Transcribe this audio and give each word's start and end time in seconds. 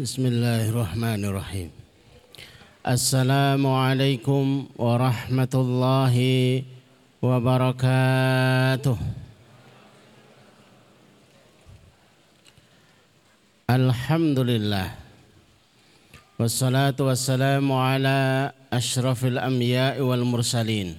بسم 0.00 0.32
الله 0.32 0.72
الرحمن 0.72 1.20
الرحيم. 1.28 1.68
السلام 2.88 3.60
عليكم 3.60 4.44
ورحمة 4.80 5.54
الله 5.54 6.16
وبركاته. 7.20 8.98
الحمد 13.68 14.38
لله 14.40 14.88
والصلاة 16.40 16.96
والسلام 16.96 17.66
على 17.68 18.52
أشرف 18.72 19.20
الأنبياء 19.24 20.00
والمرسلين 20.00 20.96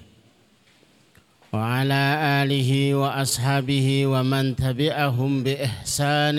وعلى 1.50 2.02
آله 2.46 2.70
وأصحابه 2.94 4.06
ومن 4.06 4.54
تبعهم 4.54 5.30
بإحسان 5.42 6.38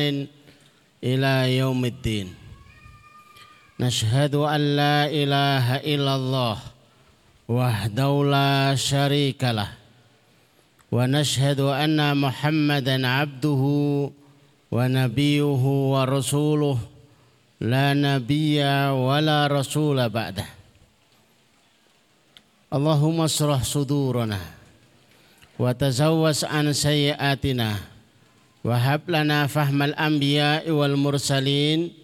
إلى 1.04 1.57
يوم 1.59 1.84
الدين. 1.86 2.43
نشهد 3.79 4.36
أن 4.36 4.61
لا 4.75 5.09
إله 5.09 5.75
إلا 5.82 6.15
الله 6.15 6.57
وحده 7.50 8.11
لا 8.25 8.75
شريك 8.75 9.43
له 9.43 9.69
ونشهد 10.91 11.59
أن 11.59 12.18
محمدا 12.18 13.07
عبده 13.07 13.63
ونبيه 14.71 15.63
ورسوله 15.93 16.77
لا 17.61 17.93
نبي 17.93 18.63
ولا 18.89 19.47
رسول 19.47 20.10
بعده. 20.10 20.46
اللهم 22.74 23.21
اشرح 23.21 23.63
صدورنا 23.63 24.39
وتزوس 25.60 26.43
عن 26.46 26.74
سيئاتنا 26.74 27.69
وهب 28.63 29.01
لنا 29.07 29.47
فهم 29.47 29.82
الأنبياء 29.82 30.69
والمرسلين 30.69 32.03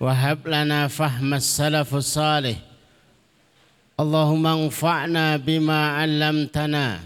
وهب 0.00 0.48
لنا 0.48 0.88
فهم 0.88 1.34
السلف 1.34 1.94
الصالح 1.94 2.56
اللهم 4.00 4.46
انفعنا 4.46 5.36
بما 5.36 5.88
علمتنا 5.88 7.00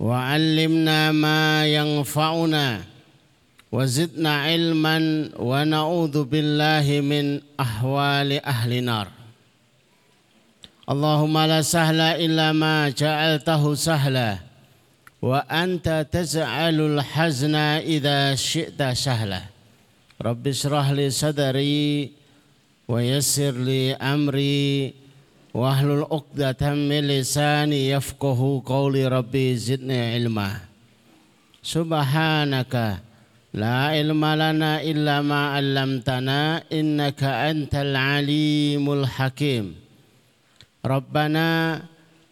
وعلمنا 0.00 1.12
ما 1.12 1.66
ينفعنا 1.66 2.80
وزدنا 3.72 4.42
علما 4.42 5.28
ونعوذ 5.38 6.24
بالله 6.24 7.00
من 7.00 7.40
أحوال 7.60 8.44
أهل 8.46 8.72
النار 8.72 9.08
اللهم 10.90 11.38
لا 11.38 11.62
سهل 11.62 12.00
إلا 12.00 12.52
ما 12.52 12.88
جعلته 12.88 13.74
سهلا 13.74 14.38
وأنت 15.22 16.06
تجعل 16.12 16.80
الحزن 16.80 17.54
إذا 17.94 18.34
شئت 18.34 18.82
سهلا 18.82 19.42
رب 20.21 20.47
اشرح 20.47 20.89
لي 20.89 21.09
صدري 21.09 22.11
ويسر 22.87 23.51
لي 23.51 23.93
أمري 23.93 24.93
واحلل 25.53 26.05
عقدة 26.11 26.61
من 26.73 27.01
لساني 27.07 27.89
يفقه 27.89 28.61
قولي 28.65 29.07
ربي 29.07 29.57
زدني 29.57 30.13
علما. 30.13 30.49
سبحانك 31.63 32.73
لا 33.53 33.75
علم 33.97 34.25
لنا 34.25 34.81
إلا 34.81 35.21
ما 35.21 35.57
علمتنا 35.57 36.63
إنك 36.73 37.23
أنت 37.23 37.73
العليم 37.75 38.93
الحكيم. 38.93 39.75
ربنا 40.85 41.49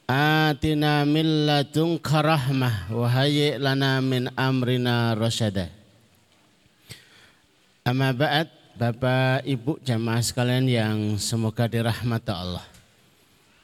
آتنا 0.10 0.94
من 1.06 1.26
لدنك 1.48 2.08
رحمة 2.14 2.72
وهيئ 2.94 3.58
لنا 3.58 4.00
من 4.00 4.40
أمرنا 4.40 5.14
رشدا. 5.14 5.79
Amma 7.90 8.14
ba'd 8.14 8.46
Bapak 8.78 9.42
Ibu 9.50 9.82
jamaah 9.82 10.22
sekalian 10.22 10.70
yang 10.70 10.98
semoga 11.18 11.66
dirahmati 11.66 12.30
Allah. 12.30 12.62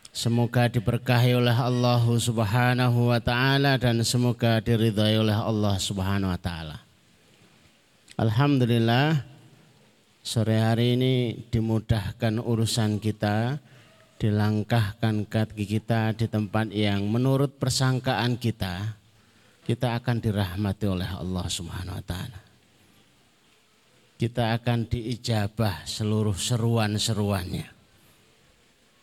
Semoga 0.10 0.66
diberkahi 0.66 1.38
oleh 1.38 1.54
Allah 1.54 2.02
Subhanahu 2.02 3.14
wa 3.14 3.22
taala 3.22 3.78
dan 3.78 4.02
semoga 4.02 4.58
diridhai 4.66 5.22
oleh 5.22 5.38
Allah 5.38 5.78
Subhanahu 5.78 6.34
wa 6.34 6.42
taala. 6.42 6.82
Alhamdulillah 8.18 9.22
sore 10.26 10.58
hari 10.58 10.98
ini 10.98 11.46
dimudahkan 11.54 12.42
urusan 12.42 12.98
kita, 12.98 13.62
dilangkahkan 14.18 15.30
kaki 15.30 15.70
kita 15.70 16.18
di 16.18 16.26
tempat 16.26 16.74
yang 16.74 17.06
menurut 17.14 17.62
persangkaan 17.62 18.42
kita 18.42 18.98
kita 19.70 19.94
akan 20.02 20.18
dirahmati 20.18 20.90
oleh 20.90 21.14
Allah 21.14 21.46
Subhanahu 21.46 22.02
wa 22.02 22.06
taala 22.10 22.45
kita 24.16 24.56
akan 24.56 24.88
diijabah 24.88 25.84
seluruh 25.84 26.36
seruan-seruannya. 26.36 27.68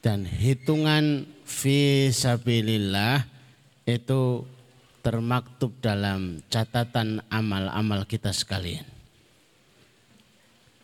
Dan 0.03 0.27
hitungan 0.27 1.29
visabilillah 1.47 3.23
itu 3.87 4.43
termaktub 5.05 5.71
dalam 5.79 6.43
catatan 6.51 7.23
amal-amal 7.31 8.03
kita 8.09 8.35
sekalian. 8.35 8.89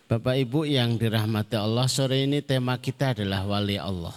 Bapak 0.08 0.40
Ibu 0.40 0.64
yang 0.64 0.96
dirahmati 0.96 1.58
Allah, 1.58 1.84
sore 1.90 2.24
ini 2.24 2.40
tema 2.40 2.78
kita 2.80 3.12
adalah 3.12 3.44
wali 3.44 3.76
Allah. 3.76 4.14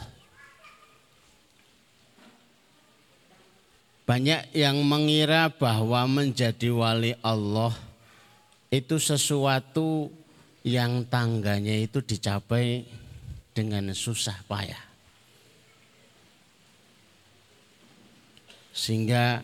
Banyak 4.07 4.55
yang 4.55 4.79
mengira 4.83 5.51
bahwa 5.51 6.03
menjadi 6.07 6.67
wali 6.71 7.15
Allah– 7.23 7.73
itu 8.71 8.95
sesuatu 8.95 10.07
yang 10.63 11.03
tangganya 11.11 11.75
itu 11.75 11.99
dicapai 11.99 12.87
dengan 13.51 13.91
susah 13.91 14.39
payah. 14.47 14.79
Sehingga 18.71 19.43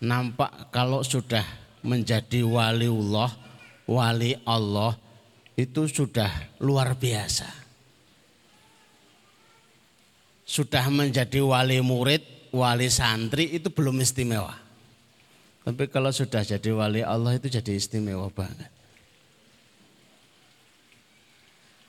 nampak 0.00 0.72
kalau 0.72 1.04
sudah 1.04 1.44
menjadi 1.84 2.40
waliullah, 2.40 3.28
wali 3.84 4.32
Allah 4.48 4.96
itu 5.52 5.84
sudah 5.84 6.56
luar 6.64 6.96
biasa. 6.96 7.46
Sudah 10.48 10.88
menjadi 10.88 11.44
wali 11.44 11.84
murid, 11.84 12.50
wali 12.56 12.88
santri 12.88 13.52
itu 13.52 13.68
belum 13.68 14.00
istimewa. 14.00 14.65
Tapi 15.66 15.90
kalau 15.90 16.14
sudah 16.14 16.46
jadi 16.46 16.70
wali 16.70 17.02
Allah 17.02 17.34
itu 17.34 17.50
jadi 17.50 17.74
istimewa 17.74 18.30
banget. 18.30 18.70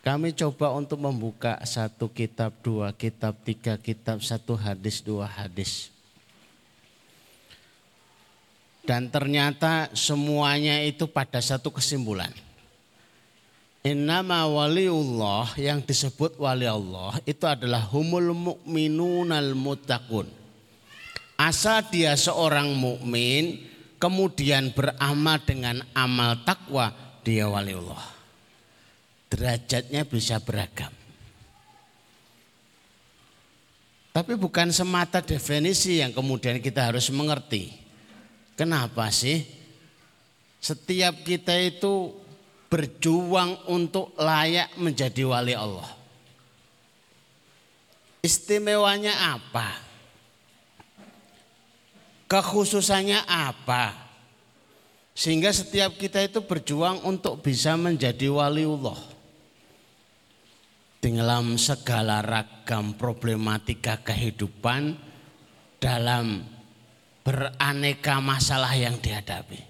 Kami 0.02 0.34
coba 0.34 0.74
untuk 0.74 0.98
membuka 0.98 1.62
satu 1.62 2.10
kitab, 2.10 2.58
dua 2.66 2.90
kitab, 2.96 3.38
tiga 3.46 3.78
kitab, 3.78 4.24
satu 4.26 4.58
hadis, 4.58 5.04
dua 5.06 5.30
hadis. 5.30 5.94
Dan 8.82 9.12
ternyata 9.14 9.92
semuanya 9.94 10.82
itu 10.82 11.06
pada 11.06 11.38
satu 11.38 11.70
kesimpulan. 11.70 12.32
Innama 13.86 14.48
waliullah 14.48 15.54
yang 15.60 15.86
disebut 15.86 16.40
wali 16.42 16.66
Allah 16.66 17.20
itu 17.30 17.44
adalah 17.46 17.84
humul 17.84 18.34
mu'minunal 18.34 19.54
mutakun. 19.54 20.37
Asal 21.38 21.86
dia 21.94 22.18
seorang 22.18 22.74
mukmin 22.74 23.62
kemudian 24.02 24.74
beramal 24.74 25.38
dengan 25.46 25.86
amal 25.94 26.42
takwa 26.42 26.90
dia 27.22 27.46
waliullah. 27.46 28.18
Derajatnya 29.30 30.02
bisa 30.02 30.42
beragam. 30.42 30.90
Tapi 34.18 34.34
bukan 34.34 34.74
semata 34.74 35.22
definisi 35.22 36.02
yang 36.02 36.10
kemudian 36.10 36.58
kita 36.58 36.90
harus 36.90 37.06
mengerti. 37.14 37.70
Kenapa 38.58 39.14
sih? 39.14 39.46
Setiap 40.58 41.22
kita 41.22 41.54
itu 41.62 42.18
berjuang 42.66 43.70
untuk 43.70 44.18
layak 44.18 44.74
menjadi 44.82 45.22
wali 45.22 45.54
Allah. 45.54 45.86
Istimewanya 48.26 49.38
apa? 49.38 49.87
Kekhususannya 52.28 53.24
apa? 53.24 53.96
Sehingga 55.18 55.50
setiap 55.50 55.96
kita 55.98 56.22
itu 56.22 56.44
berjuang 56.44 57.02
untuk 57.08 57.42
bisa 57.42 57.74
menjadi 57.80 58.28
waliullah. 58.30 59.18
Dalam 61.00 61.56
segala 61.56 62.20
ragam 62.20 63.00
problematika 63.00 64.04
kehidupan 64.04 65.00
dalam 65.80 66.44
beraneka 67.24 68.20
masalah 68.20 68.76
yang 68.76 69.00
dihadapi. 69.00 69.64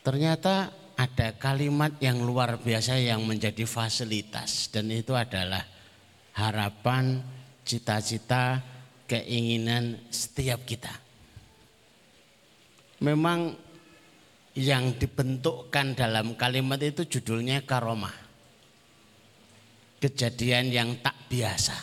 Ternyata 0.00 0.72
ada 0.96 1.28
kalimat 1.36 1.92
yang 2.00 2.24
luar 2.24 2.56
biasa 2.56 2.96
yang 2.96 3.20
menjadi 3.28 3.68
fasilitas 3.68 4.72
dan 4.72 4.88
itu 4.88 5.12
adalah 5.12 5.62
harapan, 6.32 7.20
cita-cita, 7.68 8.64
keinginan 9.08 9.96
setiap 10.12 10.68
kita. 10.68 10.92
Memang 13.00 13.56
yang 14.58 14.94
dibentukkan 15.00 15.96
dalam 15.96 16.36
kalimat 16.36 16.78
itu 16.84 17.08
judulnya 17.08 17.64
karomah. 17.64 18.14
Kejadian 19.98 20.70
yang 20.70 20.90
tak 21.02 21.16
biasa. 21.26 21.74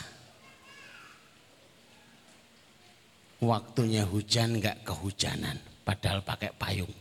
Waktunya 3.44 4.08
hujan 4.08 4.64
nggak 4.64 4.88
kehujanan, 4.88 5.60
padahal 5.84 6.24
pakai 6.24 6.56
payung. 6.56 6.96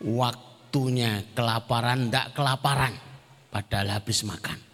Waktunya 0.00 1.20
kelaparan 1.36 2.08
nggak 2.08 2.32
kelaparan, 2.32 2.96
padahal 3.52 4.00
habis 4.00 4.24
makan. 4.24 4.73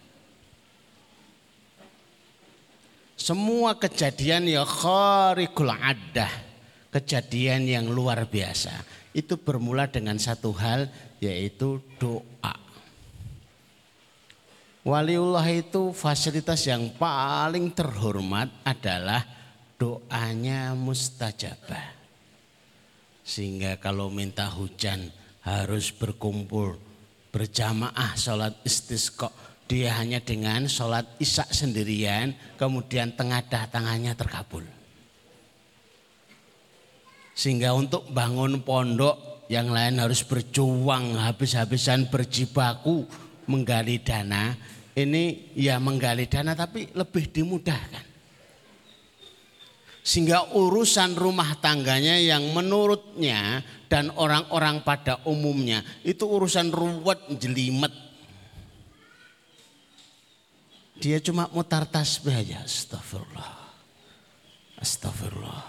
Semua 3.21 3.77
kejadian 3.77 4.49
ya 4.49 4.65
kharikul 4.65 5.69
adah 5.69 6.33
kejadian 6.89 7.69
yang 7.69 7.85
luar 7.93 8.25
biasa. 8.25 8.73
Itu 9.13 9.37
bermula 9.37 9.85
dengan 9.85 10.17
satu 10.17 10.49
hal 10.57 10.89
yaitu 11.21 11.77
doa. 12.01 12.57
Waliullah 14.81 15.45
itu 15.53 15.93
fasilitas 15.93 16.65
yang 16.65 16.97
paling 16.97 17.69
terhormat 17.77 18.49
adalah 18.65 19.21
doanya 19.77 20.73
mustajabah. 20.73 21.93
Sehingga 23.21 23.77
kalau 23.77 24.09
minta 24.09 24.49
hujan 24.49 25.13
harus 25.45 25.93
berkumpul 25.93 26.81
berjamaah 27.29 28.17
sholat 28.17 28.57
istisqa. 28.65 29.29
Dia 29.71 29.95
hanya 30.03 30.19
dengan 30.19 30.67
sholat 30.67 31.15
isya 31.15 31.47
sendirian 31.47 32.35
kemudian 32.59 33.15
tengadah 33.15 33.71
tangannya 33.71 34.11
terkabul. 34.19 34.67
Sehingga 37.31 37.71
untuk 37.71 38.11
bangun 38.11 38.67
pondok 38.67 39.47
yang 39.47 39.71
lain 39.71 40.03
harus 40.03 40.27
berjuang 40.27 41.15
habis-habisan 41.15 42.11
berjibaku 42.11 43.07
menggali 43.47 44.03
dana. 44.03 44.59
Ini 44.91 45.55
ya 45.55 45.79
menggali 45.79 46.27
dana 46.27 46.51
tapi 46.51 46.91
lebih 46.91 47.31
dimudahkan. 47.31 48.03
Sehingga 50.03 50.51
urusan 50.51 51.15
rumah 51.15 51.55
tangganya 51.63 52.19
yang 52.19 52.43
menurutnya 52.51 53.63
dan 53.87 54.11
orang-orang 54.19 54.83
pada 54.83 55.23
umumnya 55.23 55.79
itu 56.03 56.27
urusan 56.27 56.75
ruwet 56.75 57.39
jelimet. 57.39 58.10
Dia 61.01 61.17
cuma 61.17 61.49
mutar 61.49 61.89
tasbih 61.89 62.45
aja. 62.45 62.61
Astagfirullah. 62.61 63.51
Astagfirullah. 64.77 65.63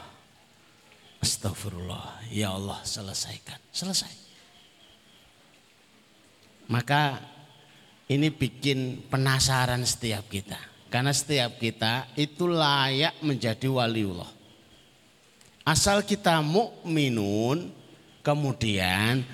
Astagfirullah. 1.25 2.29
Ya 2.29 2.52
Allah 2.52 2.76
selesaikan. 2.84 3.56
Selesai. 3.73 4.12
Maka 6.69 7.17
ini 8.12 8.29
bikin 8.29 9.08
penasaran 9.08 9.81
setiap 9.88 10.29
kita. 10.29 10.61
Karena 10.93 11.17
setiap 11.17 11.56
kita 11.56 12.12
itu 12.20 12.44
layak 12.44 13.17
menjadi 13.25 13.64
waliullah. 13.73 14.29
Asal 15.64 16.05
kita 16.05 16.44
mukminun 16.44 17.73
kemudian 18.20 19.25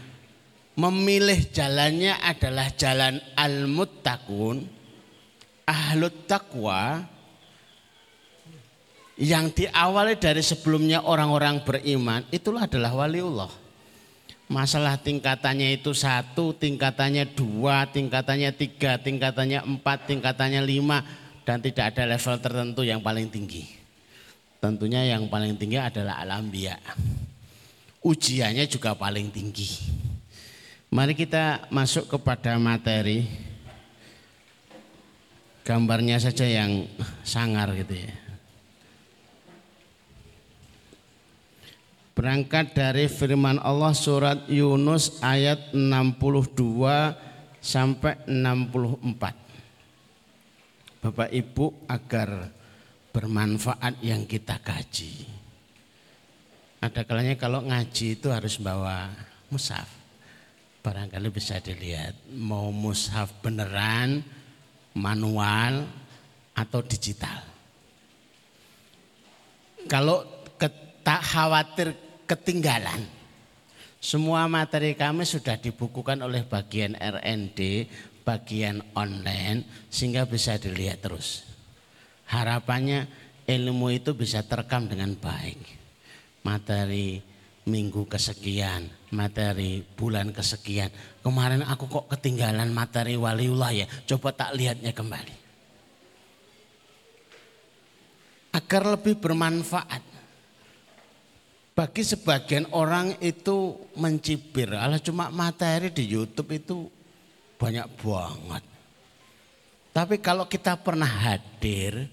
memilih 0.78 1.50
jalannya 1.50 2.14
adalah 2.22 2.70
jalan 2.78 3.18
al-muttaqun, 3.34 4.77
ahlut 5.68 6.24
taqwa, 6.24 7.04
yang 9.20 9.52
diawali 9.52 10.16
dari 10.16 10.40
sebelumnya 10.40 11.04
orang-orang 11.04 11.60
beriman 11.60 12.24
itulah 12.32 12.64
adalah 12.64 12.94
waliullah. 12.96 13.52
Masalah 14.48 14.96
tingkatannya 14.96 15.76
itu 15.76 15.92
satu, 15.92 16.56
tingkatannya 16.56 17.28
dua, 17.36 17.84
tingkatannya 17.84 18.48
tiga, 18.56 18.96
tingkatannya 18.96 19.60
empat, 19.60 20.08
tingkatannya 20.08 20.64
lima. 20.64 21.04
Dan 21.44 21.64
tidak 21.64 21.96
ada 21.96 22.04
level 22.04 22.36
tertentu 22.44 22.80
yang 22.84 23.00
paling 23.00 23.28
tinggi. 23.28 23.64
Tentunya 24.60 25.04
yang 25.04 25.32
paling 25.32 25.56
tinggi 25.56 25.80
adalah 25.80 26.20
alambia. 26.20 26.76
Ujiannya 28.04 28.68
juga 28.68 28.92
paling 28.92 29.32
tinggi. 29.32 29.68
Mari 30.92 31.16
kita 31.16 31.68
masuk 31.72 32.08
kepada 32.08 32.56
materi. 32.60 33.47
Gambarnya 35.68 36.16
saja 36.16 36.48
yang 36.48 36.88
sangar 37.20 37.76
gitu 37.76 37.92
ya. 37.92 38.16
Berangkat 42.16 42.72
dari 42.72 43.04
firman 43.04 43.60
Allah 43.60 43.92
surat 43.92 44.48
Yunus 44.48 45.20
ayat 45.20 45.76
62 45.76 46.56
sampai 47.60 48.16
64. 48.24 51.04
Bapak 51.04 51.36
Ibu 51.36 51.84
agar 51.84 52.48
bermanfaat 53.12 54.00
yang 54.00 54.24
kita 54.24 54.56
kaji. 54.64 55.28
Ada 56.80 57.04
kalanya 57.04 57.36
kalau 57.36 57.60
ngaji 57.60 58.16
itu 58.16 58.32
harus 58.32 58.56
bawa 58.56 59.12
mushaf. 59.52 59.84
Barangkali 60.80 61.28
bisa 61.28 61.60
dilihat 61.60 62.16
mau 62.32 62.72
mushaf 62.72 63.36
beneran, 63.44 64.37
manual 64.98 65.86
atau 66.58 66.82
digital. 66.82 67.46
Kalau 69.86 70.26
tak 71.08 71.24
khawatir 71.24 71.96
ketinggalan. 72.28 73.00
Semua 73.98 74.44
materi 74.44 74.92
kami 74.92 75.24
sudah 75.24 75.56
dibukukan 75.56 76.20
oleh 76.20 76.44
bagian 76.44 76.92
RND, 76.94 77.88
bagian 78.22 78.84
online 78.92 79.88
sehingga 79.88 80.28
bisa 80.28 80.60
dilihat 80.60 81.00
terus. 81.00 81.48
Harapannya 82.28 83.08
ilmu 83.48 83.88
itu 83.88 84.12
bisa 84.12 84.44
terekam 84.44 84.84
dengan 84.84 85.16
baik. 85.16 85.58
Materi 86.44 87.24
minggu 87.64 88.04
kesekian, 88.04 88.92
materi 89.16 89.80
bulan 89.80 90.28
kesekian. 90.36 90.92
Kemarin 91.28 91.60
aku 91.60 91.84
kok 91.92 92.08
ketinggalan 92.08 92.72
materi 92.72 93.12
waliullah 93.12 93.68
ya. 93.76 93.84
Coba 94.08 94.32
tak 94.32 94.56
lihatnya 94.56 94.96
kembali. 94.96 95.36
Agar 98.56 98.96
lebih 98.96 99.20
bermanfaat 99.20 100.00
bagi 101.76 102.00
sebagian 102.00 102.64
orang 102.72 103.20
itu 103.20 103.76
mencibir, 104.00 104.72
alah 104.72 104.96
cuma 105.04 105.28
materi 105.28 105.92
di 105.92 106.08
YouTube 106.08 106.56
itu 106.56 106.88
banyak 107.60 107.86
banget. 108.00 108.64
Tapi 109.92 110.16
kalau 110.24 110.48
kita 110.48 110.80
pernah 110.80 111.06
hadir, 111.06 112.08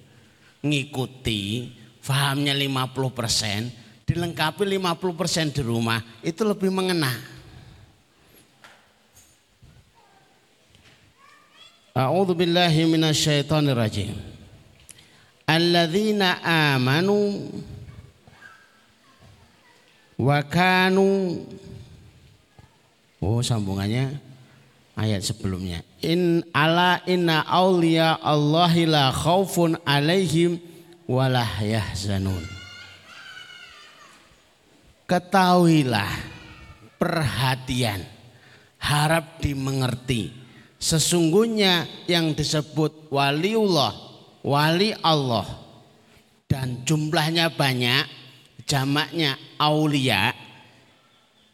ngikuti, 0.60 1.72
fahamnya 2.04 2.52
50%, 2.52 4.04
dilengkapi 4.04 4.68
50% 4.76 5.56
di 5.56 5.64
rumah, 5.64 6.04
itu 6.20 6.44
lebih 6.44 6.68
mengena. 6.68 7.35
A'udzu 11.96 12.36
billahi 12.36 12.84
minasyaitonir 12.92 13.80
rajim. 13.80 14.12
Alladzina 15.48 16.44
amanu 16.44 17.48
Wakanu 20.20 21.40
Oh 23.24 23.40
sambungannya 23.40 24.20
ayat 25.00 25.24
sebelumnya. 25.24 25.82
In 26.04 26.46
ala 26.54 27.02
inna 27.10 27.42
awliya 27.48 28.20
Allahi 28.22 28.86
la 28.86 29.10
khaufun 29.10 29.80
alaihim 29.88 30.60
walah 31.10 31.50
yahzanun. 31.64 32.44
Ketahuilah 35.10 36.12
perhatian 37.02 38.06
harap 38.78 39.42
dimengerti 39.42 40.45
sesungguhnya 40.86 41.90
yang 42.06 42.38
disebut 42.38 43.10
waliullah 43.10 43.90
wali 44.46 44.94
Allah 45.02 45.50
dan 46.46 46.86
jumlahnya 46.86 47.50
banyak 47.50 48.06
jamaknya 48.70 49.34
aulia 49.58 50.30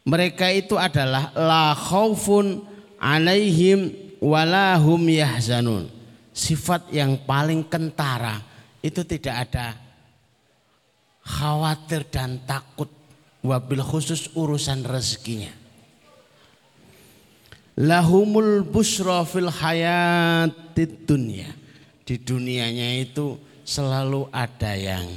mereka 0.03 0.49
itu 0.51 0.75
adalah 0.75 1.31
la 1.37 1.77
khaufun 1.77 2.65
alaihim 2.97 3.93
walahum 4.17 5.01
yahzanun. 5.05 5.89
Sifat 6.33 6.89
yang 6.89 7.21
paling 7.21 7.61
kentara 7.69 8.41
itu 8.81 9.05
tidak 9.05 9.35
ada. 9.45 9.77
Khawatir 11.21 12.09
dan 12.09 12.41
takut 12.49 12.89
wabil 13.45 13.85
khusus 13.85 14.33
urusan 14.33 14.81
rezekinya 14.81 15.60
lahumul 17.81 18.61
busra 18.61 19.25
fil 19.25 19.49
hayatid 19.49 21.09
dunya 21.09 21.49
di 22.05 22.21
dunianya 22.21 23.01
itu 23.01 23.41
selalu 23.65 24.29
ada 24.29 24.77
yang 24.77 25.09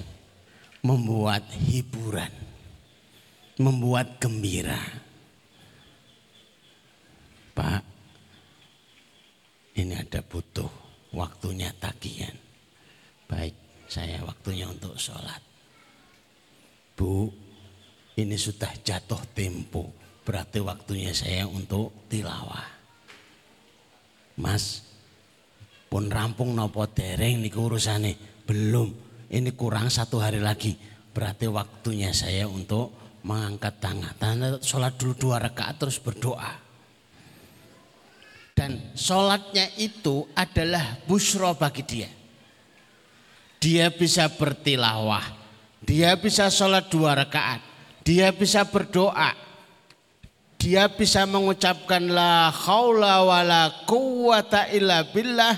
membuat 0.80 1.44
hiburan. 1.52 2.32
membuat 3.54 4.18
gembira. 4.18 4.82
Pak, 7.54 7.86
ini 9.78 9.94
ada 9.94 10.18
butuh 10.26 10.66
waktunya 11.14 11.70
tagihan. 11.78 12.34
Baik, 13.30 13.54
saya 13.86 14.18
waktunya 14.26 14.66
untuk 14.66 14.98
sholat. 14.98 15.38
Bu, 16.98 17.30
ini 18.18 18.34
sudah 18.34 18.74
jatuh 18.82 19.22
tempo. 19.38 19.94
Berarti 20.24 20.58
waktunya 20.64 21.12
saya 21.12 21.44
untuk 21.44 22.08
tilawah. 22.08 22.64
Mas, 24.40 24.82
pun 25.92 26.08
rampung 26.08 26.56
nopo 26.56 26.88
dereng 26.88 27.44
niku 27.44 27.68
urusane. 27.68 28.42
Belum, 28.48 28.88
ini 29.30 29.52
kurang 29.52 29.92
satu 29.92 30.18
hari 30.18 30.40
lagi. 30.40 30.74
Berarti 31.14 31.46
waktunya 31.46 32.10
saya 32.10 32.48
untuk 32.50 33.20
mengangkat 33.22 33.78
tangan. 33.78 34.14
Tanda 34.18 34.48
sholat 34.58 34.96
dulu 34.98 35.14
dua 35.14 35.36
rakaat 35.38 35.76
terus 35.78 36.00
berdoa. 36.02 36.64
Dan 38.54 38.94
sholatnya 38.94 39.66
itu 39.78 40.26
adalah 40.34 40.98
busro 41.06 41.52
bagi 41.58 41.82
dia. 41.82 42.10
Dia 43.58 43.90
bisa 43.90 44.30
bertilawah. 44.30 45.24
Dia 45.82 46.14
bisa 46.16 46.48
sholat 46.52 46.86
dua 46.92 47.16
rakaat. 47.18 47.60
Dia 48.04 48.30
bisa 48.30 48.62
berdoa. 48.68 49.32
Dia 50.56 50.88
bisa 50.88 51.28
mengucapkan 51.28 52.00
la 52.08 52.48
khawla 52.48 53.20
wa 53.24 53.40
la 53.44 53.62
quwata 53.84 54.72
illa 54.72 55.04
billah. 55.04 55.56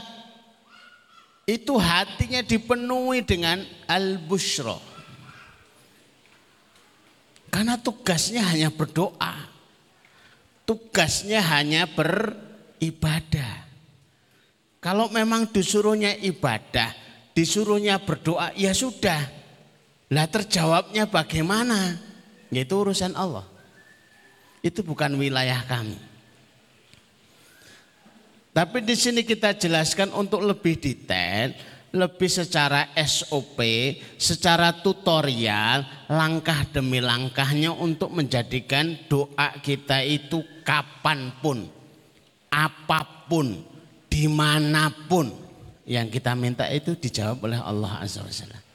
Itu 1.47 1.79
hatinya 1.79 2.43
dipenuhi 2.43 3.23
dengan 3.23 3.63
al-bushro. 3.87 4.83
Karena 7.55 7.79
tugasnya 7.79 8.43
hanya 8.51 8.69
berdoa. 8.75 9.47
Tugasnya 10.67 11.39
hanya 11.39 11.87
beribadah. 11.87 13.65
Kalau 14.83 15.07
memang 15.09 15.49
disuruhnya 15.55 16.19
ibadah, 16.19 16.91
disuruhnya 17.33 18.03
berdoa, 18.03 18.51
ya 18.59 18.75
sudah. 18.75 19.23
Lah 20.11 20.27
terjawabnya 20.27 21.07
bagaimana? 21.07 21.99
Itu 22.51 22.87
urusan 22.87 23.15
Allah. 23.15 23.56
Itu 24.67 24.83
bukan 24.83 25.15
wilayah 25.15 25.63
kami. 25.63 25.95
Tapi 28.51 28.83
di 28.83 28.99
sini 28.99 29.23
kita 29.23 29.55
jelaskan 29.55 30.11
untuk 30.11 30.43
lebih 30.43 30.81
detail, 30.81 31.55
lebih 31.95 32.27
secara 32.27 32.91
SOP, 32.99 33.61
secara 34.19 34.75
tutorial, 34.83 36.09
langkah 36.11 36.67
demi 36.75 36.99
langkahnya 36.99 37.71
untuk 37.71 38.11
menjadikan 38.11 38.97
doa 39.07 39.55
kita 39.63 40.03
itu 40.03 40.43
kapan 40.67 41.31
pun, 41.39 41.69
apa 42.51 43.29
pun, 43.31 43.61
di 44.11 44.27
mana 44.27 44.91
pun 45.07 45.31
yang 45.87 46.11
kita 46.11 46.35
minta 46.35 46.67
itu 46.67 46.99
dijawab 46.99 47.47
oleh 47.47 47.61
Allah 47.63 48.03
Azza 48.03 48.25
wa 48.25 48.33
Jalla. 48.33 48.66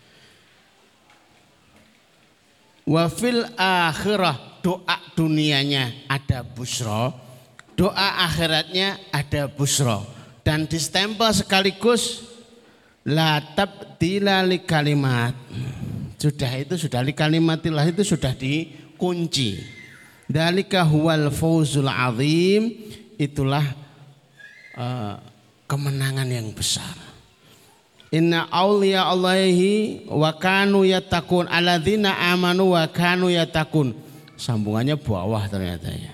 Wafil 2.92 3.48
akhirah 3.56 4.60
doa 4.60 5.00
dunianya 5.16 6.12
ada 6.12 6.44
busro, 6.44 7.16
doa 7.80 8.28
akhiratnya 8.28 9.00
ada 9.16 9.48
busro. 9.48 10.04
Dan 10.44 10.68
distempel 10.68 11.32
sekaligus 11.32 12.28
la 13.08 13.40
tabdila 13.56 14.44
li 14.44 14.60
kalimat. 14.68 15.32
Sudah 16.20 16.52
itu 16.60 16.76
sudah 16.76 17.00
li 17.00 17.16
kalimatillah 17.16 17.88
itu 17.88 18.04
sudah 18.04 18.36
dikunci. 18.36 19.64
Dalika 20.28 20.84
huwal 20.84 21.32
fawzul 21.32 21.88
azim 21.88 22.76
itulah 23.16 23.64
uh, 24.76 25.16
kemenangan 25.64 26.28
yang 26.28 26.52
besar. 26.52 27.11
Inna 28.12 28.44
awliya 28.52 29.08
Allahi 29.08 30.04
wa 30.12 30.36
kanu 30.36 30.84
yatakun 30.84 31.48
aladzina 31.48 32.12
amanu 32.36 32.76
wa 32.76 32.84
kanu 32.92 33.32
yatakun. 33.32 33.96
Sambungannya 34.36 35.00
bawah 35.00 35.48
ternyata 35.48 35.88
ya. 35.96 36.12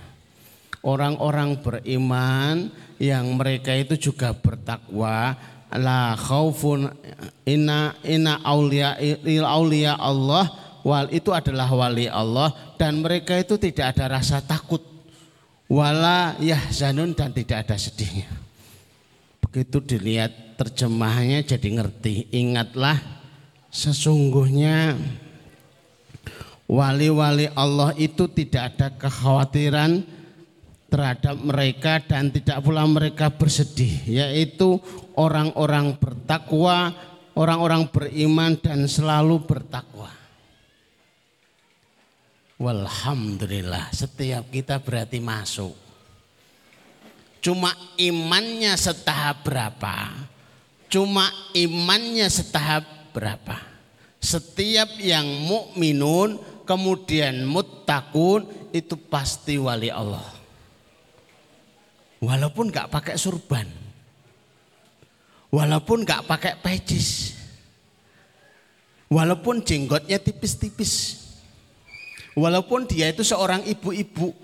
Orang-orang 0.85 1.57
beriman 1.57 2.69
yang 3.01 3.33
mereka 3.33 3.73
itu 3.73 3.97
juga 3.97 4.29
bertakwa 4.37 5.33
la 5.73 6.13
khaufun 6.15 6.93
inna 7.49 7.97
inna 8.05 8.39
aulia 8.45 8.95
il 9.01 9.43
aulia 9.43 9.97
Allah 9.97 10.47
wal 10.85 11.09
itu 11.09 11.33
adalah 11.33 11.67
wali 11.67 12.05
Allah 12.07 12.53
dan 12.79 13.01
mereka 13.01 13.35
itu 13.35 13.57
tidak 13.57 13.97
ada 13.97 14.21
rasa 14.21 14.39
takut 14.39 14.79
wala 15.65 16.37
yahzanun 16.39 17.17
dan 17.17 17.33
tidak 17.33 17.67
ada 17.67 17.75
sedihnya. 17.75 18.29
Begitu 19.43 19.81
dilihat 19.81 20.46
terjemahannya 20.57 21.45
jadi 21.45 21.69
ngerti. 21.77 22.33
Ingatlah 22.33 22.97
sesungguhnya 23.69 24.97
wali-wali 26.65 27.47
Allah 27.53 27.93
itu 27.95 28.25
tidak 28.27 28.75
ada 28.75 28.87
kekhawatiran 28.97 30.03
terhadap 30.87 31.35
mereka 31.39 31.99
dan 32.03 32.31
tidak 32.33 32.63
pula 32.63 32.83
mereka 32.87 33.29
bersedih 33.29 34.07
yaitu 34.07 34.81
orang-orang 35.13 35.93
bertakwa, 35.95 36.95
orang-orang 37.37 37.85
beriman 37.87 38.57
dan 38.57 38.89
selalu 38.89 39.43
bertakwa. 39.45 40.09
Walhamdulillah 42.57 43.93
setiap 43.93 44.49
kita 44.49 44.81
berarti 44.81 45.21
masuk. 45.21 45.77
Cuma 47.37 47.69
imannya 48.01 48.73
setahap 48.73 49.45
berapa? 49.45 50.26
Cuma 50.87 51.27
imannya 51.51 52.27
setahap 52.31 53.11
berapa? 53.11 53.59
Setiap 54.23 54.97
yang 54.99 55.27
mukminun 55.43 56.39
kemudian 56.67 57.47
muttaqun 57.47 58.71
itu 58.71 58.95
pasti 59.07 59.55
wali 59.59 59.91
Allah. 59.91 60.23
Walaupun 62.19 62.73
nggak 62.73 62.91
pakai 62.91 63.15
surban. 63.15 63.67
Walaupun 65.47 66.03
nggak 66.03 66.25
pakai 66.27 66.53
pejis. 66.59 67.37
Walaupun 69.07 69.63
jenggotnya 69.63 70.19
tipis-tipis. 70.19 71.23
Walaupun 72.35 72.89
dia 72.89 73.07
itu 73.07 73.23
seorang 73.23 73.63
ibu-ibu. 73.63 74.35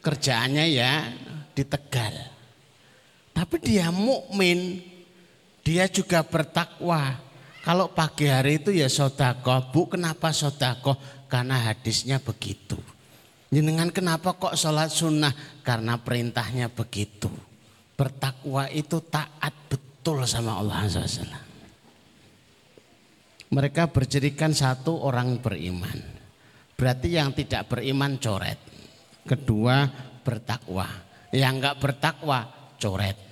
Kerjaannya 0.00 0.64
ya 0.72 1.12
di 1.52 1.66
Tegal. 1.66 2.14
Tapi 3.36 3.56
dia 3.62 3.92
mukmin, 3.92 4.82
dia 5.68 5.84
juga 5.84 6.24
bertakwa. 6.24 7.20
Kalau 7.60 7.92
pagi 7.92 8.24
hari 8.24 8.56
itu 8.56 8.72
ya 8.72 8.88
sodako. 8.88 9.68
Bu 9.68 9.92
kenapa 9.92 10.32
sodako? 10.32 10.96
Karena 11.28 11.60
hadisnya 11.68 12.16
begitu. 12.16 12.80
Jenengan 13.52 13.92
kenapa 13.92 14.32
kok 14.40 14.56
sholat 14.56 14.88
sunnah? 14.88 15.60
Karena 15.60 16.00
perintahnya 16.00 16.72
begitu. 16.72 17.28
Bertakwa 18.00 18.72
itu 18.72 19.04
taat 19.12 19.52
betul 19.68 20.24
sama 20.24 20.56
Allah 20.56 20.88
SWT. 20.88 21.36
Mereka 23.52 23.92
berjerikan 23.92 24.56
satu 24.56 25.04
orang 25.04 25.36
beriman. 25.36 26.00
Berarti 26.80 27.12
yang 27.12 27.36
tidak 27.36 27.68
beriman 27.68 28.16
coret. 28.16 28.56
Kedua 29.28 29.84
bertakwa. 30.24 30.88
Yang 31.28 31.52
enggak 31.60 31.76
bertakwa 31.76 32.40
coret 32.80 33.27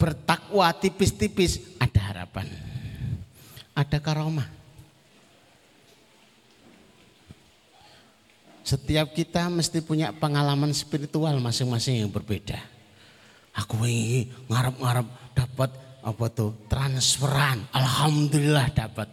bertakwa 0.00 0.72
tipis-tipis 0.72 1.76
ada 1.76 2.00
harapan. 2.00 2.48
Ada 3.76 4.00
karomah. 4.00 4.48
Setiap 8.64 9.12
kita 9.12 9.52
mesti 9.52 9.84
punya 9.84 10.14
pengalaman 10.16 10.72
spiritual 10.72 11.36
masing-masing 11.44 12.00
yang 12.00 12.08
berbeda. 12.08 12.56
Aku 13.52 13.82
ingin 13.84 14.30
ngarep-ngarep 14.48 15.06
dapat 15.36 15.70
apa 16.00 16.24
tuh 16.32 16.56
transferan. 16.70 17.66
Alhamdulillah 17.74 18.72
dapat. 18.72 19.08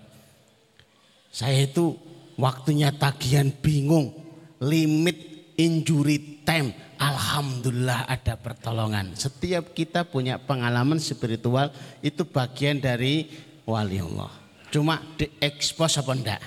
Saya 1.33 1.67
itu 1.67 1.97
waktunya 2.39 2.95
tagihan 2.95 3.51
bingung. 3.51 4.13
Limit 4.61 5.26
injury 5.57 6.45
time 6.45 6.87
Alhamdulillah 6.97 8.09
ada 8.09 8.33
pertolongan. 8.41 9.13
Setiap 9.13 9.77
kita 9.77 10.01
punya 10.01 10.41
pengalaman 10.41 10.97
spiritual 10.97 11.69
itu 12.01 12.25
bagian 12.25 12.81
dari 12.81 13.29
wali 13.69 14.01
Allah. 14.01 14.33
Cuma 14.73 14.97
diekspos 15.15 16.01
apa 16.01 16.11
enggak? 16.17 16.41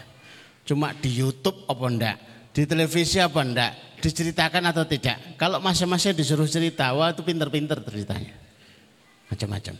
Cuma 0.67 0.91
di 0.99 1.23
YouTube 1.23 1.71
apa 1.71 1.87
enggak? 1.87 2.17
Di 2.51 2.67
televisi 2.67 3.23
apa 3.23 3.41
enggak? 3.47 3.73
Diceritakan 4.03 4.75
atau 4.75 4.83
tidak? 4.83 5.39
Kalau 5.39 5.63
masing-masing 5.63 6.19
disuruh 6.19 6.51
cerita, 6.51 6.91
wah 6.99 7.15
itu 7.15 7.23
pinter-pinter 7.23 7.79
ceritanya. 7.87 8.35
Macam-macam. 9.31 9.79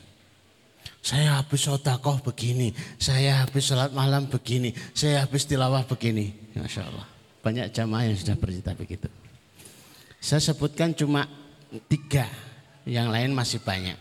Saya 1.01 1.41
habis 1.41 1.65
sodakoh 1.65 2.21
begini, 2.21 2.77
saya 3.01 3.43
habis 3.43 3.67
sholat 3.67 3.91
malam 3.91 4.29
begini, 4.29 4.77
saya 4.93 5.25
habis 5.25 5.49
tilawah 5.49 5.83
begini. 5.89 6.31
Masya 6.55 6.87
Allah. 6.87 7.09
Banyak 7.41 7.73
jamaah 7.73 8.05
yang 8.05 8.21
sudah 8.21 8.37
bercerita 8.37 8.77
begitu. 8.77 9.09
Saya 10.21 10.53
sebutkan 10.53 10.93
cuma 10.93 11.25
tiga, 11.89 12.29
yang 12.85 13.09
lain 13.09 13.33
masih 13.33 13.65
banyak. 13.65 13.97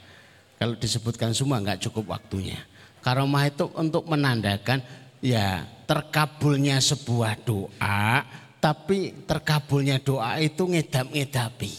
Kalau 0.60 0.76
disebutkan 0.76 1.32
semua 1.32 1.64
nggak 1.64 1.88
cukup 1.88 2.12
waktunya. 2.12 2.60
Karomah 3.00 3.48
itu 3.48 3.72
untuk 3.80 4.04
menandakan 4.12 4.84
ya 5.24 5.64
terkabulnya 5.88 6.84
sebuah 6.84 7.40
doa, 7.48 8.28
tapi 8.60 9.24
terkabulnya 9.24 10.04
doa 10.04 10.36
itu 10.44 10.68
ngedap-ngedapi. 10.68 11.72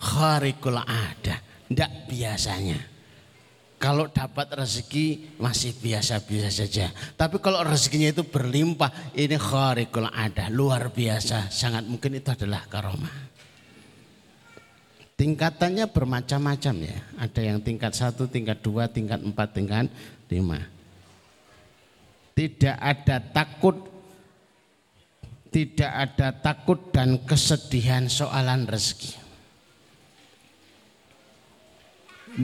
Kharikul 0.00 0.80
ada, 0.80 1.36
tidak 1.68 1.90
biasanya. 2.08 2.80
Kalau 3.78 4.10
dapat 4.10 4.50
rezeki 4.58 5.38
masih 5.38 5.70
biasa-biasa 5.78 6.66
saja. 6.66 6.90
Tapi 7.14 7.38
kalau 7.38 7.62
rezekinya 7.62 8.10
itu 8.10 8.26
berlimpah, 8.26 9.14
ini 9.14 9.38
kharikul 9.38 10.10
ada, 10.10 10.50
luar 10.50 10.90
biasa. 10.90 11.46
Sangat 11.46 11.86
mungkin 11.86 12.18
itu 12.18 12.26
adalah 12.26 12.66
karomah. 12.66 13.37
Tingkatannya 15.18 15.90
bermacam-macam 15.90 16.74
ya. 16.86 16.96
Ada 17.18 17.40
yang 17.42 17.58
tingkat 17.58 17.90
satu, 17.90 18.30
tingkat 18.30 18.62
dua, 18.62 18.86
tingkat 18.86 19.18
empat, 19.18 19.50
tingkat 19.50 19.90
lima. 20.30 20.62
Tidak 22.38 22.78
ada 22.78 23.18
takut, 23.18 23.82
tidak 25.50 25.90
ada 25.90 26.30
takut 26.30 26.78
dan 26.94 27.18
kesedihan 27.26 28.06
soalan 28.06 28.70
rezeki. 28.70 29.26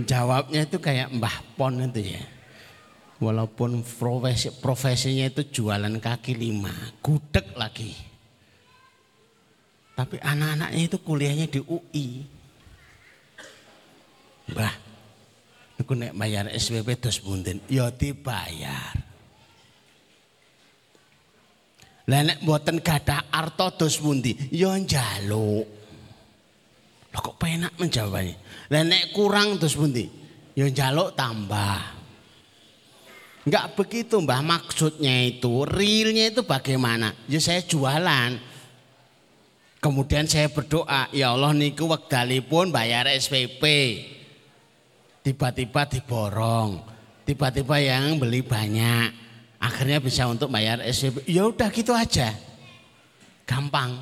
jawabnya 0.03 0.67
itu 0.67 0.83
kayak 0.83 1.15
Mbah 1.15 1.37
Pon 1.55 1.79
itu 1.79 2.19
ya. 2.19 2.23
Walaupun 3.23 3.87
profesi, 3.87 4.51
profesinya 4.51 5.31
itu 5.31 5.47
jualan 5.47 6.03
kaki 6.03 6.35
lima, 6.35 6.75
gudeg 6.99 7.47
lagi. 7.55 7.95
Tapi 9.95 10.19
anak-anaknya 10.19 10.83
itu 10.91 10.99
kuliahnya 10.99 11.47
di 11.47 11.63
UI. 11.63 12.34
Mbah, 14.53 14.75
aku 15.81 15.93
nek 15.97 16.13
bayar 16.13 16.53
SPP 16.53 17.01
terus 17.01 17.23
buntin, 17.25 17.63
ya 17.71 17.89
dibayar. 17.89 19.05
Lah 22.05 22.21
nek 22.21 22.45
mboten 22.45 22.85
gadah 22.85 23.33
arto 23.33 23.73
dos 23.81 23.97
pundi? 23.97 24.37
Ya 24.53 24.77
njaluk. 24.77 25.65
Lah 27.17 27.21
kok 27.25 27.37
penak 27.41 27.73
menjawabnya. 27.81 28.37
Lah 28.69 28.85
kurang 29.17 29.57
terus 29.57 29.73
pundi? 29.73 30.05
Ya 30.53 30.69
njaluk 30.69 31.17
tambah. 31.17 31.81
Enggak 33.45 33.77
begitu 33.77 34.21
Mbah 34.21 34.41
maksudnya 34.41 35.29
itu, 35.29 35.69
realnya 35.69 36.33
itu 36.33 36.45
bagaimana? 36.45 37.13
Ya 37.29 37.41
saya 37.41 37.61
jualan. 37.65 38.41
Kemudian 39.81 40.25
saya 40.25 40.49
berdoa, 40.49 41.13
ya 41.13 41.37
Allah 41.37 41.53
niku 41.53 41.85
wekdalipun 41.85 42.73
bayar 42.73 43.05
SPP. 43.05 43.65
Tiba-tiba 45.25 45.89
diborong. 45.89 46.85
Tiba-tiba 47.25 47.81
yang 47.81 48.21
beli 48.21 48.45
banyak. 48.45 49.09
Akhirnya 49.57 49.97
bisa 50.05 50.29
untuk 50.29 50.53
bayar 50.53 50.85
SPP. 50.85 51.25
Ya 51.25 51.49
udah 51.49 51.73
gitu 51.73 51.97
aja. 51.97 52.37
Gampang. 53.49 53.97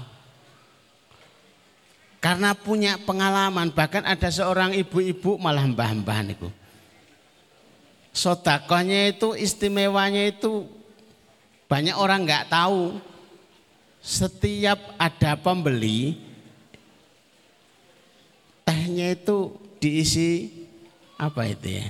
Karena 2.18 2.54
punya 2.58 2.98
pengalaman, 3.02 3.70
bahkan 3.70 4.02
ada 4.02 4.30
seorang 4.30 4.74
ibu-ibu 4.74 5.38
malah 5.38 5.66
mbah-mbah 5.66 6.22
niku. 6.26 6.50
Sodakohnya 8.10 9.14
itu 9.14 9.38
istimewanya 9.38 10.30
itu 10.30 10.66
banyak 11.70 11.94
orang 11.94 12.26
nggak 12.26 12.50
tahu. 12.50 12.98
Setiap 14.02 14.98
ada 14.98 15.38
pembeli, 15.38 16.18
tehnya 18.66 19.14
itu 19.14 19.54
diisi 19.78 20.61
apa 21.22 21.46
itu 21.46 21.78
ya? 21.78 21.86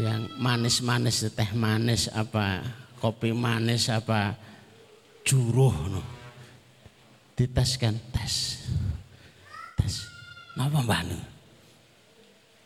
Yang 0.00 0.22
manis-manis, 0.40 1.22
teh 1.30 1.50
manis 1.54 2.10
apa, 2.10 2.64
kopi 2.98 3.30
manis 3.30 3.86
apa, 3.86 4.34
juruh. 5.22 5.76
No. 5.86 6.02
Diteskan 7.38 7.96
tes 8.12 8.60
tes 9.78 9.94
napa 10.52 10.84
mbah 10.84 11.00
nu 11.08 11.16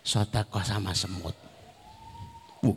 sodakoh 0.03 0.65
sama 0.67 0.91
semut. 0.97 1.37
Uh, 2.65 2.77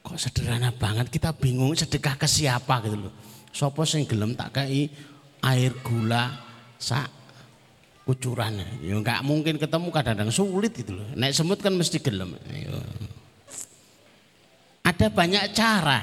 kok 0.00 0.16
sederhana 0.16 0.72
banget. 0.72 1.12
Kita 1.12 1.34
bingung 1.36 1.76
sedekah 1.76 2.16
ke 2.16 2.24
siapa 2.24 2.80
gitu 2.86 2.96
loh. 2.96 3.14
Sopo 3.52 3.84
sing 3.84 4.08
gelem 4.08 4.32
tak 4.32 4.60
kai 4.60 4.88
air 5.44 5.72
gula 5.84 6.32
sak 6.80 7.17
kucuran 8.08 8.56
ya 8.80 8.96
nggak 8.96 9.20
mungkin 9.20 9.60
ketemu 9.60 9.92
kadang-kadang 9.92 10.32
sulit 10.32 10.72
gitu 10.72 10.96
loh. 10.96 11.04
Naik 11.12 11.36
semut 11.36 11.60
kan 11.60 11.76
mesti 11.76 12.00
gelem. 12.00 12.40
Ayo. 12.48 12.80
ada 14.80 15.12
banyak 15.12 15.52
cara. 15.52 16.00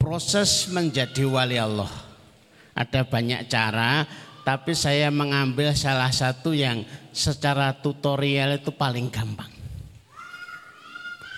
Proses 0.00 0.72
menjadi 0.72 1.28
wali 1.28 1.60
Allah. 1.60 1.92
Ada 2.72 3.04
banyak 3.04 3.52
cara, 3.52 4.08
tapi 4.48 4.72
saya 4.72 5.12
mengambil 5.12 5.76
salah 5.76 6.08
satu 6.08 6.56
yang 6.56 6.80
secara 7.12 7.76
tutorial 7.76 8.56
itu 8.56 8.72
paling 8.72 9.12
gampang. 9.12 9.52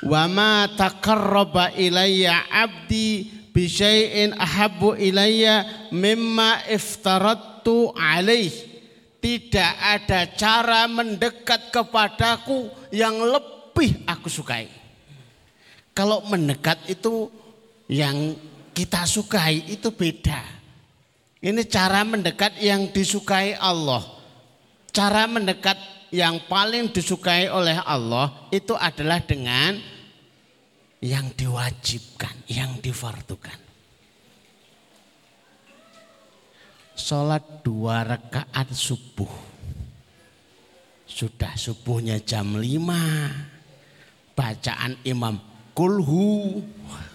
Wa 0.07 0.31
ma 0.31 0.71
taqarraba 0.71 1.75
ilayya 1.75 2.47
'abdi 2.47 3.38
bi 3.59 3.67
syai'in 3.67 4.39
ahabbu 4.39 4.95
ilayya 4.95 5.91
mimma 5.91 6.63
iftaradtu 6.71 7.91
alaih. 7.99 8.55
Tidak 9.19 9.73
ada 9.83 10.31
cara 10.31 10.87
mendekat 10.87 11.75
kepadaku 11.75 12.71
yang 12.95 13.19
lebih 13.19 14.07
aku 14.07 14.31
sukai. 14.31 14.71
Kalau 15.91 16.23
mendekat 16.31 16.87
itu 16.87 17.27
yang 17.91 18.39
kita 18.71 19.03
sukai 19.11 19.67
itu 19.75 19.91
beda. 19.91 20.39
Ini 21.43 21.67
cara 21.67 22.07
mendekat 22.07 22.63
yang 22.63 22.95
disukai 22.95 23.59
Allah. 23.59 24.07
Cara 24.95 25.27
mendekat 25.27 25.75
yang 26.15 26.39
paling 26.47 26.95
disukai 26.95 27.51
oleh 27.51 27.75
Allah 27.83 28.31
itu 28.55 28.79
adalah 28.79 29.19
dengan 29.19 29.98
yang 30.99 31.31
diwajibkan, 31.35 32.51
yang 32.51 32.83
difardukan. 32.83 33.59
Sholat 36.99 37.63
dua 37.63 38.03
rakaat 38.03 38.75
subuh. 38.75 39.31
Sudah 41.07 41.55
subuhnya 41.55 42.19
jam 42.19 42.59
lima. 42.59 43.31
Bacaan 44.35 44.99
imam 45.07 45.39
kulhu. 45.71 46.59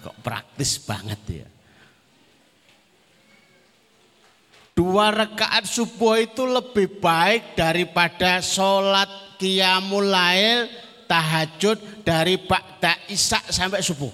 Kok 0.00 0.16
praktis 0.24 0.80
banget 0.80 1.20
ya. 1.44 1.48
Dua 4.74 5.14
rakaat 5.14 5.68
subuh 5.68 6.18
itu 6.18 6.42
lebih 6.48 6.98
baik 6.98 7.54
daripada 7.54 8.42
sholat 8.42 9.38
qiyamul 9.38 10.10
lail 10.10 10.66
tahajud 11.06 12.04
dari 12.04 12.40
ba'da 12.40 13.08
isak 13.08 13.48
sampai 13.52 13.80
subuh. 13.80 14.12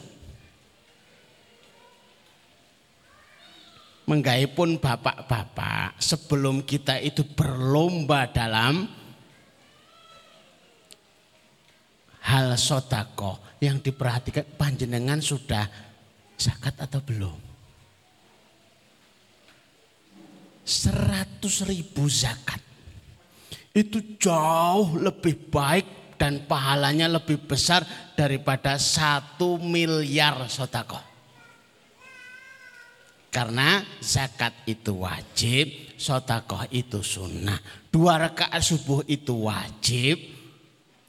Menggaipun 4.11 4.83
bapak-bapak 4.83 5.95
sebelum 6.03 6.67
kita 6.67 6.99
itu 6.99 7.23
berlomba 7.23 8.27
dalam 8.27 8.91
hal 12.27 12.59
sodako 12.59 13.39
yang 13.63 13.79
diperhatikan 13.79 14.47
panjenengan 14.59 15.23
sudah 15.23 15.63
zakat 16.35 16.75
atau 16.81 17.01
belum? 17.07 17.39
Seratus 20.67 21.67
ribu 21.67 22.11
zakat. 22.11 22.63
Itu 23.71 24.19
jauh 24.19 24.99
lebih 24.99 25.51
baik 25.51 25.87
dan 26.21 26.45
pahalanya 26.45 27.09
lebih 27.09 27.41
besar 27.49 27.81
daripada 28.13 28.77
satu 28.77 29.57
miliar 29.57 30.45
sotakoh. 30.53 31.01
Karena 33.33 33.81
zakat 34.05 34.53
itu 34.69 35.01
wajib, 35.01 35.97
sotakoh 35.97 36.69
itu 36.69 37.01
sunnah. 37.01 37.57
Dua 37.89 38.21
rakaat 38.21 38.61
subuh 38.61 39.01
itu 39.09 39.49
wajib. 39.49 40.21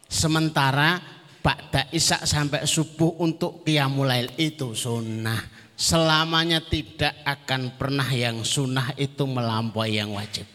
Sementara 0.07 1.19
Ba'da 1.41 1.89
isak 1.89 2.29
sampai 2.29 2.69
subuh 2.69 3.17
untuk 3.17 3.65
qiyamulail 3.65 4.37
itu 4.37 4.77
sunnah 4.77 5.41
selamanya 5.81 6.61
tidak 6.61 7.17
akan 7.25 7.73
pernah 7.73 8.05
yang 8.13 8.45
sunnah 8.45 8.93
itu 9.01 9.25
melampaui 9.25 9.97
yang 9.97 10.13
wajib. 10.13 10.45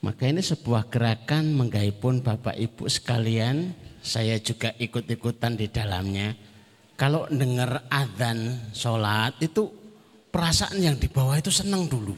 Maka 0.00 0.32
ini 0.32 0.40
sebuah 0.40 0.88
gerakan 0.88 1.52
menggaipun 1.60 2.24
Bapak 2.24 2.56
Ibu 2.56 2.88
sekalian, 2.88 3.76
saya 4.00 4.40
juga 4.40 4.72
ikut-ikutan 4.80 5.56
di 5.56 5.68
dalamnya. 5.68 6.48
kalau 7.00 7.24
dengar 7.32 7.88
adzan 7.88 8.60
sholat 8.76 9.32
itu 9.40 9.72
perasaan 10.28 10.84
yang 10.84 11.00
di 11.00 11.08
bawah 11.08 11.32
itu 11.32 11.48
senang 11.48 11.88
dulu. 11.88 12.12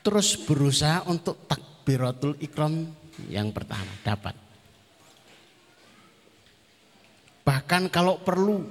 Terus 0.00 0.40
berusaha 0.40 1.04
untuk 1.12 1.44
takbiratul 1.44 2.40
ikram 2.40 2.88
yang 3.28 3.52
pertama 3.52 3.92
dapat. 4.00 4.32
Bahkan 7.44 7.92
kalau 7.92 8.16
perlu 8.24 8.64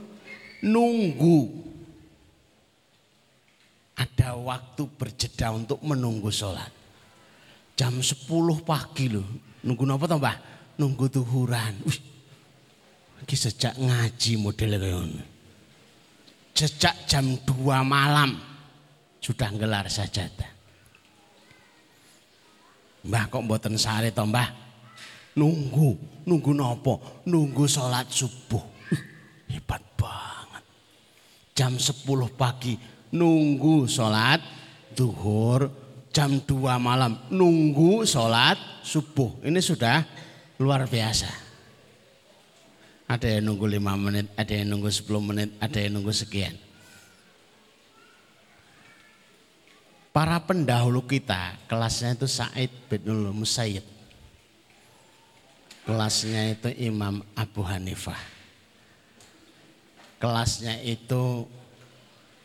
nunggu 0.65 1.37
ada 3.99 4.39
waktu 4.39 4.87
berjeda 4.95 5.51
untuk 5.51 5.83
menunggu 5.83 6.31
sholat. 6.31 6.71
Jam 7.75 7.99
10 7.99 8.23
pagi 8.63 9.11
loh. 9.11 9.27
Nunggu 9.67 9.83
apa 9.91 10.05
toh 10.07 10.19
mbah? 10.19 10.37
Nunggu 10.79 11.05
tuhuran. 11.11 11.75
Wih, 11.83 11.99
Iki 13.27 13.35
sejak 13.35 13.75
ngaji 13.75 14.39
model 14.39 14.79
ngono. 14.79 15.23
Sejak 16.55 17.07
jam 17.07 17.35
2 17.43 17.83
malam 17.83 18.39
sudah 19.19 19.51
gelar 19.55 19.91
sajadah. 19.91 20.51
Mbah 22.99 23.31
kok 23.31 23.43
mboten 23.47 23.79
sare 23.79 24.11
to, 24.11 24.27
Mbah? 24.27 24.51
Nunggu, 25.39 25.95
nunggu 26.27 26.51
nopo? 26.51 27.23
Nunggu 27.31 27.63
sholat 27.63 28.11
subuh. 28.11 28.59
Hebat 29.47 29.79
banget. 29.95 30.63
Jam 31.55 31.79
10 31.79 32.03
pagi 32.35 32.75
nunggu 33.13 33.89
sholat 33.89 34.41
duhur. 34.93 35.69
Jam 36.09 36.41
2 36.41 36.49
malam 36.81 37.21
nunggu 37.29 38.01
sholat 38.01 38.57
subuh. 38.81 39.45
Ini 39.45 39.61
sudah 39.61 40.01
luar 40.57 40.89
biasa. 40.89 41.29
Ada 43.09 43.37
yang 43.37 43.53
nunggu 43.53 43.65
lima 43.69 43.93
menit, 43.93 44.29
ada 44.33 44.53
yang 44.53 44.73
nunggu 44.73 44.89
10 44.89 45.05
menit, 45.21 45.49
ada 45.61 45.77
yang 45.77 45.97
nunggu 45.97 46.13
sekian. 46.13 46.53
Para 50.09 50.41
pendahulu 50.41 51.05
kita, 51.05 51.57
kelasnya 51.69 52.17
itu 52.17 52.25
Said 52.25 52.69
bin 52.89 53.05
Musayyid. 53.33 53.85
Kelasnya 55.85 56.53
itu 56.53 56.69
Imam 56.77 57.21
Abu 57.33 57.65
Hanifah. 57.65 58.17
Kelasnya 60.21 60.81
itu 60.85 61.49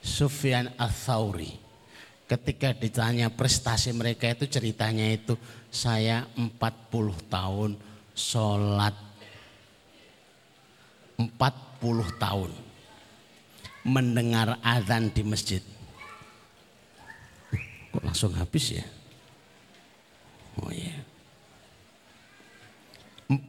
Sufyan 0.05 0.69
Al-Thawri. 0.77 1.57
Ketika 2.29 2.77
ditanya 2.77 3.33
prestasi 3.33 3.93
mereka 3.97 4.29
itu 4.29 4.45
ceritanya 4.49 5.09
itu 5.09 5.37
saya 5.73 6.29
40 6.37 6.53
tahun 7.33 7.77
sholat 8.13 8.95
40 11.21 11.31
tahun 12.21 12.51
mendengar 13.85 14.57
azan 14.65 15.13
di 15.13 15.23
masjid. 15.25 15.61
Kok 17.93 18.03
langsung 18.03 18.33
habis 18.35 18.81
ya? 18.81 18.85
Oh 20.65 20.73
iya. 20.73 20.97
40 23.29 23.45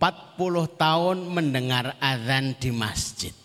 tahun 0.76 1.18
mendengar 1.32 1.96
azan 2.00 2.54
di 2.60 2.70
masjid. 2.76 3.36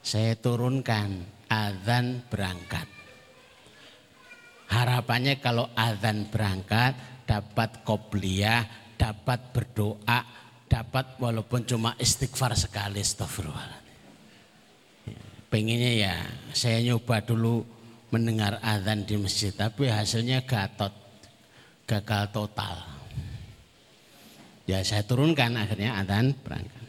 Saya 0.00 0.32
turunkan 0.36 1.28
azan 1.50 2.24
berangkat. 2.32 2.88
Harapannya 4.70 5.42
kalau 5.42 5.66
azan 5.76 6.30
berangkat 6.30 6.94
dapat 7.26 7.82
kopliyah, 7.82 8.94
dapat 8.94 9.50
berdoa, 9.50 10.20
dapat 10.70 11.18
walaupun 11.18 11.66
cuma 11.66 11.98
istighfar 11.98 12.54
sekali 12.54 13.02
astagfirullah. 13.02 13.82
Pengennya 15.50 15.92
ya 15.98 16.14
saya 16.54 16.78
nyoba 16.78 17.18
dulu 17.26 17.66
mendengar 18.14 18.62
azan 18.62 19.02
di 19.02 19.18
masjid 19.18 19.50
tapi 19.50 19.90
hasilnya 19.90 20.46
gatot 20.46 20.94
gagal 21.90 22.30
total. 22.30 22.86
Ya 24.70 24.78
saya 24.86 25.02
turunkan 25.02 25.58
akhirnya 25.58 25.98
azan 25.98 26.38
berangkat. 26.46 26.79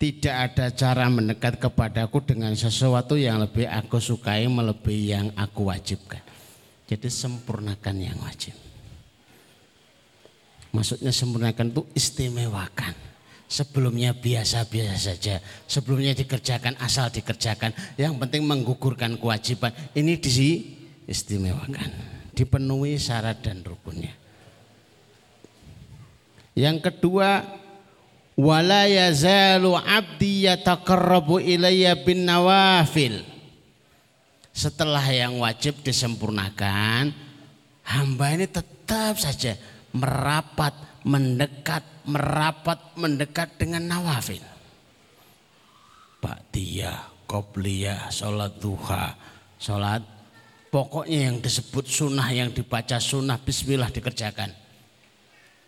Tidak 0.00 0.32
ada 0.32 0.72
cara 0.72 1.12
mendekat 1.12 1.60
kepadaku 1.60 2.24
dengan 2.24 2.56
sesuatu 2.56 3.20
yang 3.20 3.36
lebih 3.44 3.68
aku 3.68 4.00
sukai 4.00 4.48
melebihi 4.48 5.12
yang 5.12 5.28
aku 5.36 5.68
wajibkan. 5.68 6.24
Jadi 6.88 7.04
sempurnakan 7.12 7.96
yang 8.00 8.16
wajib. 8.24 8.56
Maksudnya 10.72 11.12
sempurnakan 11.12 11.76
itu 11.76 11.82
istimewakan. 11.92 12.96
Sebelumnya 13.44 14.16
biasa-biasa 14.16 14.96
saja. 14.96 15.36
Sebelumnya 15.68 16.16
dikerjakan 16.16 16.80
asal 16.80 17.12
dikerjakan. 17.12 17.76
Yang 18.00 18.24
penting 18.24 18.48
menggugurkan 18.48 19.20
kewajiban. 19.20 19.76
Ini 19.92 20.16
istimewakan. 21.04 21.90
Dipenuhi 22.32 22.96
syarat 22.96 23.44
dan 23.44 23.60
rukunnya. 23.60 24.16
Yang 26.56 26.88
kedua, 26.88 27.59
wala 28.40 28.88
yazalu 28.88 29.76
abdi 29.76 30.48
yataqarrabu 30.48 31.44
ilayya 31.44 32.00
bin 32.00 32.24
nawafil. 32.24 33.20
Setelah 34.50 35.04
yang 35.12 35.38
wajib 35.38 35.84
disempurnakan, 35.84 37.12
hamba 37.84 38.26
ini 38.34 38.48
tetap 38.48 39.20
saja 39.20 39.54
merapat, 39.92 40.74
mendekat, 41.06 41.84
merapat, 42.08 42.80
mendekat 42.96 43.48
dengan 43.60 43.86
nawafil. 43.86 44.42
Ba'diyah, 46.20 47.24
qobliyah, 47.24 48.12
sholat 48.12 48.58
duha, 48.60 49.16
sholat 49.56 50.02
pokoknya 50.68 51.30
yang 51.30 51.36
disebut 51.40 51.88
sunnah, 51.88 52.28
yang 52.28 52.52
dibaca 52.52 53.00
sunnah, 53.00 53.40
bismillah 53.40 53.88
dikerjakan. 53.88 54.52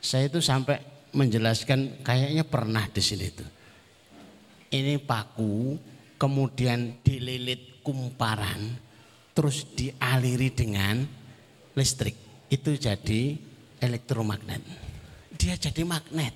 Saya 0.03 0.27
itu 0.27 0.43
sampai 0.43 0.92
menjelaskan 1.13 2.01
kayaknya 2.05 2.45
pernah 2.45 2.85
di 2.89 3.03
sini 3.05 3.25
itu. 3.29 3.47
Ini 4.73 4.97
paku, 5.05 5.77
kemudian 6.17 7.05
dililit 7.05 7.85
kumparan, 7.85 8.73
terus 9.37 9.69
dialiri 9.77 10.49
dengan 10.53 11.05
listrik. 11.77 12.17
Itu 12.49 12.73
jadi 12.77 13.37
elektromagnet. 13.81 14.61
Dia 15.37 15.57
jadi 15.57 15.85
magnet. 15.85 16.35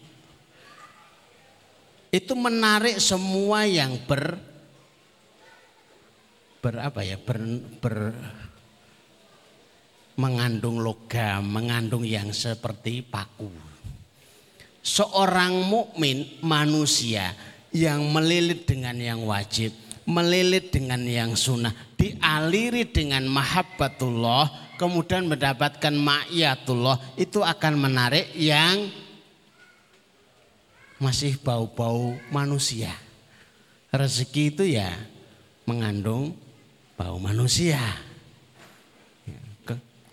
Itu 2.13 2.33
menarik 2.37 3.01
semua 3.01 3.69
yang 3.69 4.01
ber 4.09 4.37
ber 6.65 6.83
apa 6.83 7.01
ya 7.05 7.21
ber, 7.21 7.39
ber 7.79 7.97
mengandung 10.17 10.81
logam, 10.81 11.45
mengandung 11.45 12.03
yang 12.03 12.33
seperti 12.33 13.05
paku. 13.05 13.66
Seorang 14.87 15.67
mukmin 15.67 16.39
manusia 16.47 17.35
yang 17.75 18.07
melilit 18.15 18.71
dengan 18.71 18.95
yang 18.95 19.27
wajib, 19.27 19.75
melilit 20.07 20.71
dengan 20.71 21.03
yang 21.03 21.35
sunnah, 21.35 21.75
dialiri 21.99 22.87
dengan 22.87 23.27
mahabbatullah, 23.27 24.79
kemudian 24.79 25.27
mendapatkan 25.27 25.91
ma'iyatullah 25.91 27.19
itu 27.19 27.43
akan 27.43 27.75
menarik 27.83 28.31
yang 28.39 28.87
masih 31.03 31.35
bau-bau 31.43 32.15
manusia. 32.31 32.95
Rezeki 33.91 34.55
itu 34.55 34.65
ya 34.71 34.95
mengandung 35.67 36.39
bau 36.95 37.19
manusia. 37.19 37.83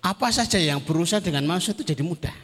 Apa 0.03 0.35
saja 0.35 0.59
yang 0.59 0.83
berusaha 0.83 1.23
dengan 1.23 1.47
manusia 1.47 1.71
itu 1.71 1.87
jadi 1.87 2.03
mudah. 2.03 2.35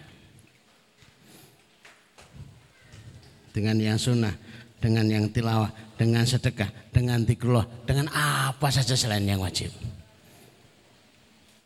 Dengan 3.60 3.76
yang 3.76 4.00
sunnah, 4.00 4.32
dengan 4.80 5.04
yang 5.12 5.28
tilawah, 5.28 5.68
dengan 6.00 6.24
sedekah, 6.24 6.72
dengan 6.96 7.28
dikrullah, 7.28 7.68
dengan 7.84 8.08
apa 8.16 8.72
saja 8.72 8.96
selain 8.96 9.28
yang 9.28 9.44
wajib. 9.44 9.68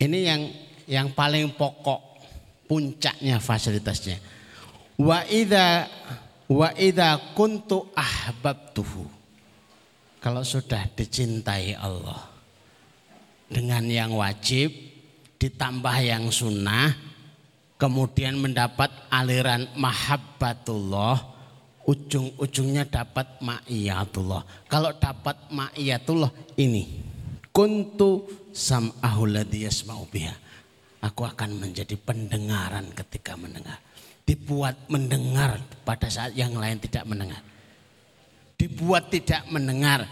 Ini 0.01 0.19
yang 0.25 0.41
yang 0.89 1.08
paling 1.13 1.53
pokok 1.53 2.01
puncaknya 2.65 3.38
fasilitasnya. 3.38 4.17
Wa 4.97 5.21
idza 5.29 5.86
wa 6.49 6.73
idza 6.73 7.38
kuntu 7.38 7.93
ahbabtuhu. 7.93 9.06
Kalau 10.17 10.41
sudah 10.41 10.89
dicintai 10.97 11.77
Allah 11.77 12.25
dengan 13.53 13.86
yang 13.86 14.17
wajib 14.17 14.73
ditambah 15.38 15.93
yang 16.01 16.34
sunnah 16.34 16.89
kemudian 17.77 18.39
mendapat 18.41 18.89
aliran 19.12 19.67
mahabbatullah 19.75 21.33
ujung-ujungnya 21.84 22.88
dapat 22.88 23.39
ma'iyatullah. 23.43 24.67
Kalau 24.67 24.91
dapat 24.96 25.52
ma'iyatullah 25.52 26.58
ini 26.60 26.84
kuntu 27.54 28.28
sam'ahu 28.52 29.24
ladhi. 29.30 29.67
Aku 31.04 31.22
akan 31.28 31.60
menjadi 31.60 32.00
pendengaran 32.00 32.88
ketika 32.96 33.36
mendengar. 33.36 33.80
dibuat 34.24 34.88
mendengar 34.88 35.60
pada 35.84 36.08
saat 36.08 36.32
yang 36.32 36.56
lain 36.56 36.80
tidak 36.80 37.04
mendengar. 37.04 37.43
Dibuat 38.56 39.12
tidak 39.12 39.43
mendengar 39.52 40.08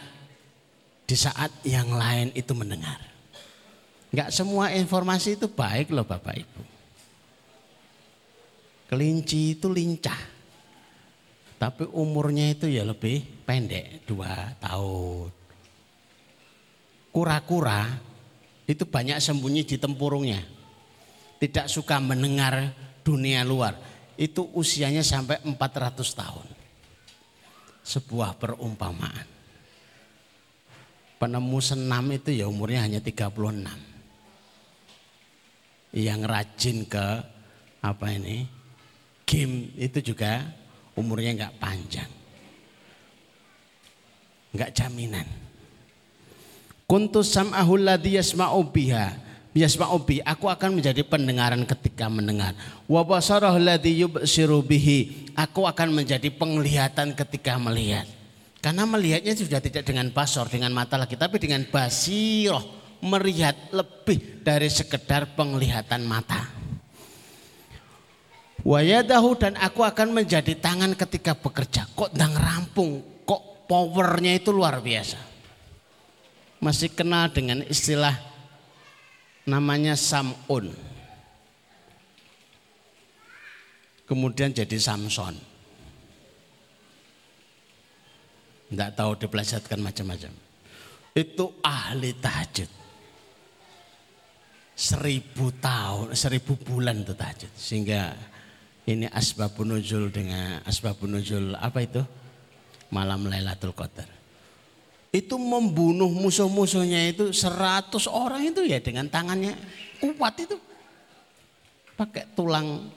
di 1.08 1.16
saat 1.16 1.52
yang 1.64 1.96
lain 1.96 2.36
itu 2.36 2.52
mendengar. 2.52 3.00
Enggak 4.12 4.30
semua 4.36 4.76
informasi 4.76 5.40
itu 5.40 5.48
baik 5.48 5.96
loh 5.96 6.04
Bapak 6.04 6.36
Ibu. 6.36 6.62
Kelinci 8.92 9.56
itu 9.56 9.72
lincah. 9.72 10.20
Tapi 11.62 11.86
umurnya 11.94 12.58
itu 12.58 12.66
ya 12.66 12.82
lebih 12.82 13.22
pendek, 13.46 14.10
dua 14.10 14.58
tahun. 14.58 15.30
Kura-kura 17.14 17.86
itu 18.66 18.82
banyak 18.90 19.22
sembunyi 19.22 19.62
di 19.70 19.78
tempurungnya. 19.78 20.42
Tidak 21.38 21.70
suka 21.70 22.02
mendengar 22.02 22.74
dunia 23.06 23.46
luar. 23.46 23.78
Itu 24.18 24.50
usianya 24.58 25.06
sampai 25.06 25.38
400 25.46 26.02
tahun. 26.02 26.48
Sebuah 27.86 28.42
perumpamaan. 28.42 29.30
Penemu 31.22 31.60
senam 31.62 32.10
itu 32.10 32.34
ya 32.34 32.50
umurnya 32.50 32.90
hanya 32.90 33.06
36. 33.06 33.70
Yang 35.94 36.22
rajin 36.26 36.78
ke 36.90 37.06
apa 37.86 38.08
ini? 38.18 38.50
Game 39.30 39.78
itu 39.78 40.02
juga 40.02 40.61
umurnya 40.96 41.32
nggak 41.36 41.56
panjang. 41.62 42.12
Nggak 44.52 44.72
jaminan. 44.76 45.28
Kuntus 46.84 47.32
sam'ahul 47.32 47.88
ladhi 47.88 48.20
yasma'u 48.20 48.68
biha. 48.68 49.16
Aku 50.28 50.48
akan 50.48 50.80
menjadi 50.80 51.04
pendengaran 51.08 51.64
ketika 51.64 52.12
mendengar. 52.12 52.52
Wa 52.88 53.04
basarah 53.08 53.56
ladhi. 53.56 54.04
Aku 55.36 55.62
akan 55.64 55.88
menjadi 55.96 56.28
penglihatan 56.36 57.16
ketika 57.16 57.56
melihat. 57.60 58.08
Karena 58.60 58.84
melihatnya 58.84 59.34
sudah 59.34 59.64
tidak 59.64 59.88
dengan 59.88 60.12
basor, 60.12 60.52
dengan 60.52 60.76
mata 60.76 61.00
lagi. 61.00 61.16
Tapi 61.16 61.40
dengan 61.40 61.64
basiroh. 61.68 62.80
Melihat 63.02 63.74
lebih 63.74 64.44
dari 64.46 64.70
sekedar 64.70 65.34
penglihatan 65.34 66.06
mata. 66.06 66.61
Wayadahu 68.62 69.42
dan 69.42 69.58
aku 69.58 69.82
akan 69.82 70.14
menjadi 70.14 70.54
tangan 70.54 70.94
ketika 70.94 71.34
bekerja. 71.34 71.90
Kok 71.98 72.14
dang 72.14 72.38
rampung, 72.38 73.02
kok 73.26 73.66
powernya 73.66 74.38
itu 74.38 74.54
luar 74.54 74.78
biasa. 74.78 75.18
Masih 76.62 76.94
kenal 76.94 77.34
dengan 77.34 77.66
istilah 77.66 78.14
namanya 79.50 79.98
Samun. 79.98 80.70
Kemudian 84.06 84.54
jadi 84.54 84.78
Samson. 84.78 85.34
Tidak 88.70 88.92
tahu 88.94 89.12
dipelesetkan 89.20 89.82
macam-macam. 89.82 90.32
Itu 91.18 91.60
ahli 91.66 92.14
tahajud. 92.16 92.70
Seribu 94.76 95.52
tahun, 95.60 96.16
seribu 96.16 96.56
bulan 96.56 97.04
itu 97.04 97.12
tahajud. 97.16 97.52
Sehingga 97.56 98.16
ini 98.90 99.06
asbabun 99.14 99.78
nuzul 99.78 100.10
dengan 100.10 100.66
asbabun 100.66 101.22
nuzul 101.22 101.54
apa 101.54 101.86
itu? 101.86 102.02
Malam 102.90 103.30
Lailatul 103.30 103.78
Qadar. 103.78 104.10
Itu 105.14 105.38
membunuh 105.38 106.10
musuh-musuhnya 106.10 107.14
itu 107.14 107.30
seratus 107.36 108.10
orang 108.10 108.48
itu 108.50 108.66
ya 108.66 108.82
dengan 108.82 109.06
tangannya 109.06 109.54
kuat 110.02 110.36
itu. 110.42 110.58
Pakai 111.94 112.26
tulang 112.34 112.90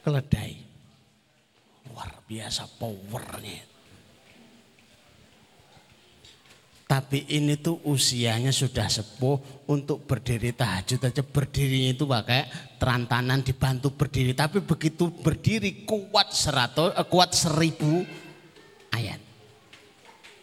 keledai. 0.00 0.56
Luar 1.92 2.10
biasa 2.24 2.64
powernya. 2.80 3.67
Tapi 6.88 7.28
ini 7.36 7.60
tuh 7.60 7.84
usianya 7.84 8.48
sudah 8.48 8.88
sepuh 8.88 9.68
untuk 9.68 10.08
berdiri 10.08 10.56
tahajud 10.56 11.04
aja 11.04 11.20
berdirinya 11.20 11.92
itu 11.92 12.08
pakai 12.08 12.48
terantanan 12.80 13.44
dibantu 13.44 13.92
berdiri. 13.92 14.32
Tapi 14.32 14.64
begitu 14.64 15.12
berdiri 15.12 15.84
kuat 15.84 16.32
seratus, 16.32 16.96
eh, 16.96 17.04
kuat 17.04 17.36
seribu 17.36 18.08
ayat. 18.88 19.20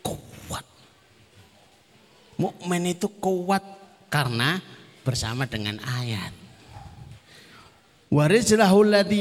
Kuat. 0.05 0.61
Mukmin 2.37 2.93
itu 2.93 3.09
kuat 3.17 3.65
karena 4.13 4.61
bersama 5.01 5.49
dengan 5.49 5.81
ayat. 5.81 6.29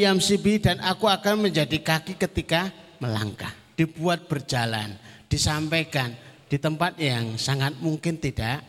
Yamsibi 0.04 0.60
dan 0.60 0.76
aku 0.84 1.08
akan 1.08 1.48
menjadi 1.48 1.80
kaki 1.80 2.20
ketika 2.20 2.68
melangkah. 3.00 3.56
Dibuat 3.74 4.28
berjalan, 4.28 4.94
disampaikan, 5.26 6.14
di 6.54 6.62
tempat 6.62 6.94
yang 7.02 7.34
sangat 7.34 7.74
mungkin 7.82 8.22
tidak 8.22 8.62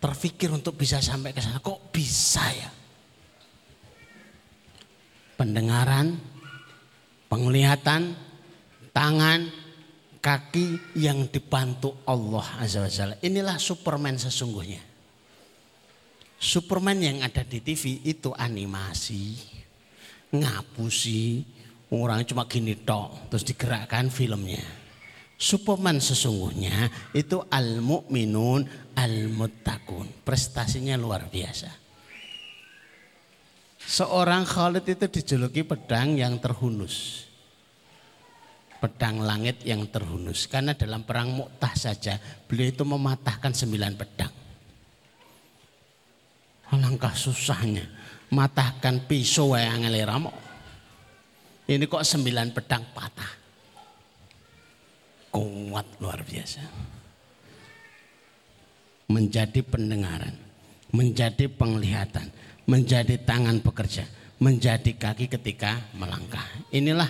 terfikir 0.00 0.48
untuk 0.48 0.80
bisa 0.80 0.96
sampai 1.04 1.36
ke 1.36 1.44
sana. 1.44 1.60
Kok 1.60 1.92
bisa 1.92 2.40
ya? 2.48 2.72
Pendengaran, 5.36 6.16
penglihatan, 7.28 8.16
tangan, 8.96 9.44
kaki 10.24 10.96
yang 10.96 11.28
dibantu 11.28 12.00
Allah 12.08 12.64
Azza 12.64 12.80
wa 12.80 12.88
Jalla. 12.88 13.20
Inilah 13.20 13.60
Superman 13.60 14.16
sesungguhnya. 14.16 14.80
Superman 16.40 16.96
yang 16.96 17.20
ada 17.20 17.44
di 17.44 17.60
TV 17.60 18.08
itu 18.08 18.32
animasi, 18.32 19.36
ngapusi, 20.32 21.44
orang 21.92 22.24
cuma 22.24 22.48
gini 22.48 22.72
tok, 22.72 23.28
terus 23.28 23.44
digerakkan 23.44 24.08
filmnya. 24.08 24.85
Superman 25.36 26.00
sesungguhnya 26.00 26.88
itu 27.12 27.44
al-mu'minun 27.52 28.64
al-muttaqun. 28.96 30.24
Prestasinya 30.24 30.96
luar 30.96 31.28
biasa. 31.28 31.68
Seorang 33.76 34.48
Khalid 34.48 34.88
itu 34.88 35.06
dijuluki 35.20 35.60
pedang 35.60 36.16
yang 36.16 36.40
terhunus. 36.40 37.28
Pedang 38.80 39.20
langit 39.20 39.60
yang 39.68 39.84
terhunus. 39.92 40.48
Karena 40.48 40.72
dalam 40.72 41.04
perang 41.04 41.36
Mu'tah 41.36 41.76
saja 41.76 42.16
beliau 42.48 42.72
itu 42.72 42.82
mematahkan 42.88 43.52
sembilan 43.52 43.92
pedang. 43.92 44.34
Alangkah 46.72 47.12
susahnya. 47.12 47.84
Matahkan 48.32 49.04
pisau 49.04 49.52
yang 49.54 49.84
ngeliramo. 49.84 50.32
Ini 51.68 51.84
kok 51.84 52.02
sembilan 52.02 52.56
pedang 52.56 52.84
patah 52.96 53.45
kuat 55.36 55.84
luar 56.00 56.24
biasa. 56.24 56.64
Menjadi 59.12 59.60
pendengaran, 59.60 60.32
menjadi 60.96 61.46
penglihatan, 61.52 62.32
menjadi 62.64 63.20
tangan 63.20 63.60
pekerja, 63.60 64.08
menjadi 64.40 64.96
kaki 64.96 65.28
ketika 65.28 65.92
melangkah. 65.92 66.42
Inilah 66.72 67.06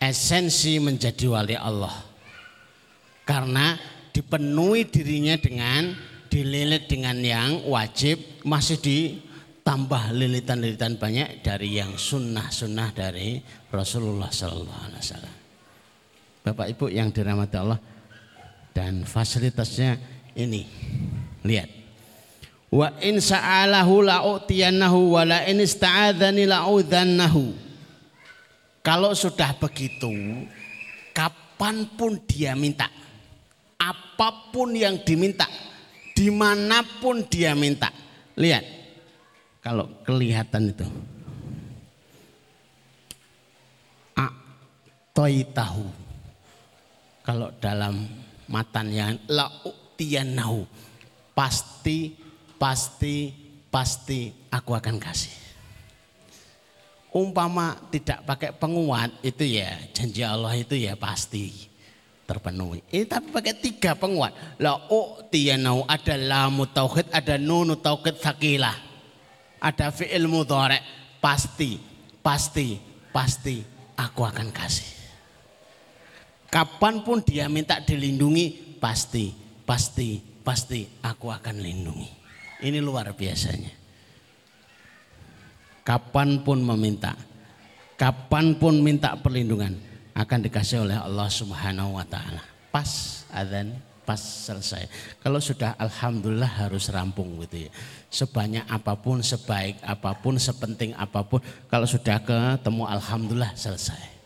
esensi 0.00 0.80
menjadi 0.80 1.28
wali 1.28 1.54
Allah. 1.54 1.92
Karena 3.28 3.76
dipenuhi 4.10 4.88
dirinya 4.88 5.36
dengan 5.36 5.92
dililit 6.32 6.88
dengan 6.88 7.20
yang 7.20 7.68
wajib 7.68 8.40
masih 8.42 8.80
ditambah 8.80 10.16
lilitan-lilitan 10.16 10.96
banyak 10.96 11.44
dari 11.44 11.76
yang 11.76 11.92
sunnah-sunnah 11.94 12.88
dari 12.96 13.38
Rasulullah 13.68 14.32
Sallallahu 14.32 14.82
Alaihi 14.88 15.04
Wasallam. 15.04 15.37
Bapak 16.48 16.72
Ibu 16.72 16.88
yang 16.88 17.12
dirahmati 17.12 17.56
Allah 17.60 17.76
dan 18.72 19.04
fasilitasnya 19.04 20.00
ini. 20.32 20.64
Lihat. 21.44 21.68
Wa 22.72 22.96
in 23.04 23.20
sa'alahu 23.20 24.04
la'utiyannahu 24.04 25.12
wa 25.12 25.28
la 25.28 25.44
in 25.44 25.60
ista'adzani 25.60 26.48
la'udhannahu. 26.48 27.68
Kalau 28.80 29.12
sudah 29.12 29.52
begitu, 29.60 30.08
kapan 31.12 31.84
pun 31.92 32.16
dia 32.24 32.56
minta, 32.56 32.88
apa 33.76 34.48
pun 34.48 34.72
yang 34.72 35.04
diminta, 35.04 35.44
di 36.16 36.32
mana 36.32 36.80
pun 36.80 37.20
dia 37.28 37.52
minta. 37.52 37.92
Lihat, 38.40 38.64
kalau 39.60 39.92
kelihatan 40.08 40.72
itu. 40.72 40.88
tahu 45.52 46.07
kalau 47.28 47.52
dalam 47.60 48.08
matanya 48.48 49.12
nahu 50.24 50.64
pasti 51.36 52.16
pasti 52.56 53.36
pasti 53.68 54.32
aku 54.48 54.72
akan 54.72 54.96
kasih. 54.96 55.36
Umpama 57.12 57.76
tidak 57.92 58.24
pakai 58.24 58.56
penguat 58.56 59.12
itu 59.20 59.44
ya 59.44 59.76
janji 59.92 60.24
Allah 60.24 60.56
itu 60.56 60.72
ya 60.72 60.96
pasti 60.96 61.68
terpenuhi. 62.24 62.80
Ini 62.88 63.04
tapi 63.04 63.28
pakai 63.28 63.60
tiga 63.60 63.92
penguat. 63.92 64.32
La 64.56 64.80
nahu 64.88 65.84
ada 65.84 66.16
lamu 66.16 66.64
tauhid, 66.64 67.12
ada 67.12 67.36
nunu 67.36 67.76
tauhid 67.76 68.24
sakilah. 68.24 68.76
Ada 69.60 69.92
fi'il 69.92 70.24
mudhari 70.24 70.80
pasti 71.20 71.76
pasti, 72.24 72.80
pasti 73.12 73.60
aku 74.00 74.24
akan 74.24 74.48
kasih. 74.48 74.97
Kapan 76.48 77.04
pun 77.04 77.20
dia 77.20 77.44
minta 77.52 77.76
dilindungi, 77.76 78.80
pasti, 78.80 79.36
pasti, 79.68 80.16
pasti 80.40 80.88
aku 81.04 81.28
akan 81.28 81.60
lindungi. 81.60 82.08
Ini 82.64 82.80
luar 82.80 83.12
biasanya. 83.12 83.68
Kapan 85.84 86.40
pun 86.44 86.64
meminta, 86.64 87.16
kapan 88.00 88.56
pun 88.56 88.80
minta 88.80 89.12
perlindungan, 89.16 89.76
akan 90.16 90.38
dikasih 90.44 90.84
oleh 90.84 90.96
Allah 90.96 91.28
Subhanahu 91.28 91.96
wa 91.96 92.04
Ta'ala. 92.04 92.44
Pas 92.68 93.24
adzan, 93.32 93.76
pas 94.08 94.20
selesai. 94.20 94.88
Kalau 95.20 95.40
sudah 95.40 95.76
Alhamdulillah 95.76 96.48
harus 96.64 96.88
rampung 96.88 97.40
gitu 97.44 97.68
ya. 97.68 97.70
Sebanyak 98.08 98.64
apa 98.68 98.96
pun, 98.96 99.20
sebaik 99.20 99.80
apa 99.84 100.16
pun, 100.16 100.40
sepenting 100.40 100.96
apa 100.96 101.24
pun, 101.24 101.44
kalau 101.68 101.84
sudah 101.84 102.20
ketemu 102.20 102.88
Alhamdulillah 102.88 103.52
selesai. 103.52 104.17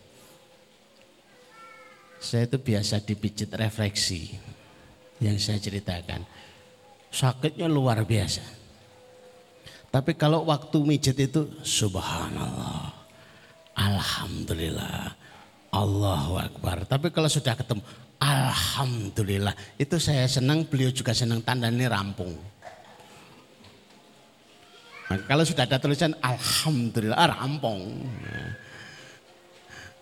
Saya 2.22 2.46
itu 2.46 2.62
biasa 2.62 3.02
dipijit 3.02 3.50
refleksi 3.50 4.30
yang 5.18 5.34
saya 5.42 5.58
ceritakan. 5.58 6.22
Sakitnya 7.10 7.66
luar 7.66 8.06
biasa. 8.06 8.46
Tapi 9.90 10.14
kalau 10.14 10.46
waktu 10.46 10.78
mijet 10.86 11.18
itu 11.18 11.50
subhanallah. 11.66 12.94
Alhamdulillah. 13.74 15.18
Allahu 15.74 16.38
Akbar. 16.38 16.86
Tapi 16.86 17.10
kalau 17.10 17.26
sudah 17.26 17.58
ketemu 17.58 17.82
Alhamdulillah. 18.22 19.52
Itu 19.74 19.98
saya 19.98 20.24
senang, 20.30 20.62
beliau 20.70 20.94
juga 20.94 21.10
senang 21.10 21.42
tanda 21.42 21.66
ini 21.66 21.90
rampung. 21.90 22.32
Nah, 25.10 25.18
kalau 25.26 25.42
sudah 25.42 25.66
ada 25.66 25.76
tulisan 25.76 26.14
Alhamdulillah 26.22 27.36
rampung 27.36 28.00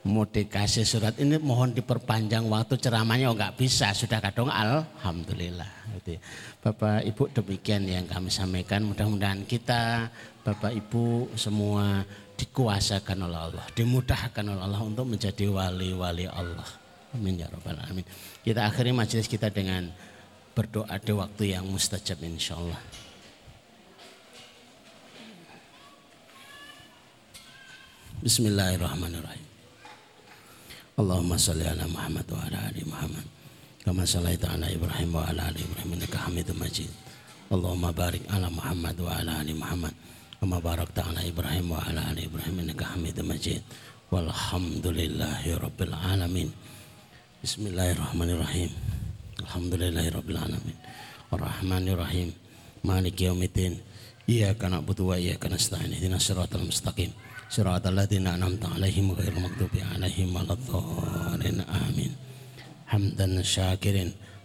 mau 0.01 0.25
dikasih 0.25 0.89
surat 0.89 1.13
ini 1.21 1.37
mohon 1.37 1.77
diperpanjang 1.77 2.49
waktu 2.49 2.81
ceramahnya 2.81 3.33
oh 3.33 3.37
nggak 3.37 3.61
bisa. 3.61 3.93
Sudah 3.93 4.21
kadang 4.21 4.49
alhamdulillah. 4.49 5.69
Gitu. 6.01 6.17
Bapak 6.65 7.05
Ibu 7.05 7.29
demikian 7.37 7.85
yang 7.85 8.09
kami 8.09 8.33
sampaikan. 8.33 8.87
Mudah-mudahan 8.89 9.45
kita 9.45 10.09
Bapak 10.41 10.73
Ibu 10.73 11.37
semua 11.37 12.05
dikuasakan 12.41 13.29
oleh 13.29 13.37
Allah 13.37 13.65
dimudahkan 13.77 14.45
oleh 14.49 14.63
Allah 14.65 14.81
untuk 14.81 15.05
menjadi 15.05 15.45
wali-wali 15.53 16.25
Allah. 16.25 16.65
Amin 17.13 17.37
ya 17.37 17.51
rabbal 17.53 17.77
alamin. 17.77 18.07
Kita 18.41 18.65
akhiri 18.65 18.97
majelis 18.97 19.29
kita 19.29 19.53
dengan 19.53 19.93
berdoa 20.55 20.99
di 20.99 21.13
waktu 21.15 21.43
yang 21.55 21.65
mustajab 21.67 22.19
insya 22.27 22.59
Allah 22.59 22.81
Bismillahirrahmanirrahim 28.21 29.50
Allahumma 30.99 31.39
salli 31.39 31.63
ala 31.63 31.87
Muhammad 31.87 32.27
wa 32.27 32.43
ala 32.43 32.59
ali 32.67 32.83
Muhammad. 32.83 33.23
Kama 33.87 34.03
sallaita 34.03 34.51
ala 34.51 34.67
Ibrahim 34.67 35.15
wa 35.15 35.23
ala 35.23 35.47
ali 35.47 35.63
Ibrahim 35.63 35.95
innaka 35.95 36.27
Hamidum 36.27 36.59
Majid. 36.59 36.91
Allahumma 37.51 37.95
barik 37.95 38.27
ala 38.27 38.51
Muhammad 38.51 38.97
wa 38.99 39.11
ala 39.15 39.39
ali 39.39 39.55
Muhammad. 39.55 39.95
Kama 40.43 40.59
barakta 40.59 41.07
ala 41.07 41.23
Ibrahim 41.23 41.71
wa 41.71 41.79
ala 41.87 42.11
ali 42.11 42.27
Ibrahim 42.27 42.67
innaka 42.67 42.91
Hamidum 42.91 43.31
Majid. 43.31 43.63
Walhamdulillahi 44.11 45.55
rabbil 45.63 45.95
alamin. 45.95 46.49
Bismillahirrahmanirrahim. 47.39 48.71
Alhamdulillahi 49.47 50.11
rabbil 50.11 50.41
alamin. 50.43 50.77
Ar-Rahmanirrahim. 51.31 52.35
Maliki 52.83 53.31
yaumiddin. 53.31 53.79
Iyyaka 54.27 54.67
na'budu 54.67 55.15
wa 55.15 55.17
iyyaka 55.17 55.47
nasta'in. 55.47 55.95
Ihdinas 55.95 56.27
siratal 56.27 56.67
mustaqim 56.67 57.15
صراط 57.51 57.87
الذين 57.87 58.27
أنعمت 58.27 58.65
عليهم 58.75 59.13
غير 59.13 59.33
المغضوب 59.37 59.75
عليهم 59.95 60.29
ولا 60.37 60.55
الضالين. 60.55 61.61
آمين. 61.61 62.13
حمدا 62.87 63.43
شاكر 63.43 63.97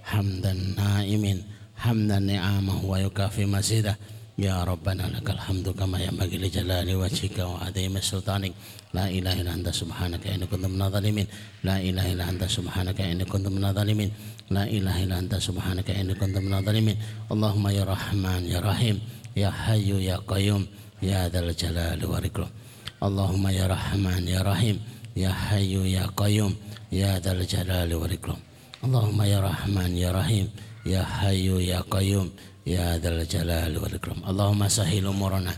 حمدا 0.03 0.53
نائم 0.53 1.41
حمدا 1.77 2.19
نعامه 2.19 2.85
ويكافي 2.85 3.45
مزيده. 3.45 3.97
يا 4.37 4.63
ربنا 4.63 5.03
لك 5.13 5.29
الحمد 5.29 5.69
كما 5.69 5.97
ينبغي 6.01 6.37
لجلال 6.37 6.95
وجهك 6.95 7.37
وعظيم 7.39 7.93
سلطانك. 8.01 8.53
لا 8.97 9.05
إله 9.09 9.41
إلا 9.41 9.53
أنت 9.53 9.69
سبحانك 9.69 10.27
إني 10.27 10.45
كنت 10.49 10.65
من 10.65 10.81
الظالمين. 10.81 11.27
لا 11.63 11.77
إله 11.77 12.05
إلا 12.13 12.25
أنت 12.29 12.43
سبحانك 12.57 13.01
إني 13.01 13.25
كنت 13.25 13.47
من 13.47 13.63
الظالمين. 13.65 14.11
لا 14.49 14.63
إله 14.65 14.95
إلا 15.03 15.15
أنت 15.19 15.33
سبحانك 15.35 15.87
إني 15.93 16.13
كنت 16.17 16.37
من 16.41 16.53
الظالمين. 16.57 16.97
اللهم 17.31 17.65
يا 17.67 17.83
رحمن 17.83 18.41
يا 18.53 18.59
رحيم. 18.59 18.97
يا 19.37 19.49
حي 19.49 19.89
يا 20.09 20.17
قيوم. 20.27 20.63
يا 21.03 21.29
ذا 21.29 21.39
الجلال 21.39 22.01
والإكرام. 22.05 22.64
Allahumma 23.05 23.53
ya 23.53 23.69
Rahman 23.69 24.25
ya 24.25 24.41
Rahim 24.41 24.81
ya 25.13 25.29
Hayyu 25.29 25.85
ya 25.85 26.09
Qayyum 26.09 26.57
ya 26.89 27.21
Dzal 27.21 27.45
Jalali 27.45 27.93
wal 27.93 28.09
Ikram. 28.09 28.41
Allahumma 28.81 29.29
ya 29.29 29.45
Rahman 29.45 29.93
ya 29.93 30.09
Rahim 30.09 30.49
ya 30.81 31.05
Hayyu 31.05 31.61
ya 31.61 31.85
Qayyum 31.85 32.33
ya 32.65 32.97
Dzal 32.97 33.21
Jalali 33.29 33.77
wal 33.77 33.93
Ikram. 33.93 34.25
Allahumma 34.25 34.65
sahil 34.65 35.05
umurana 35.05 35.53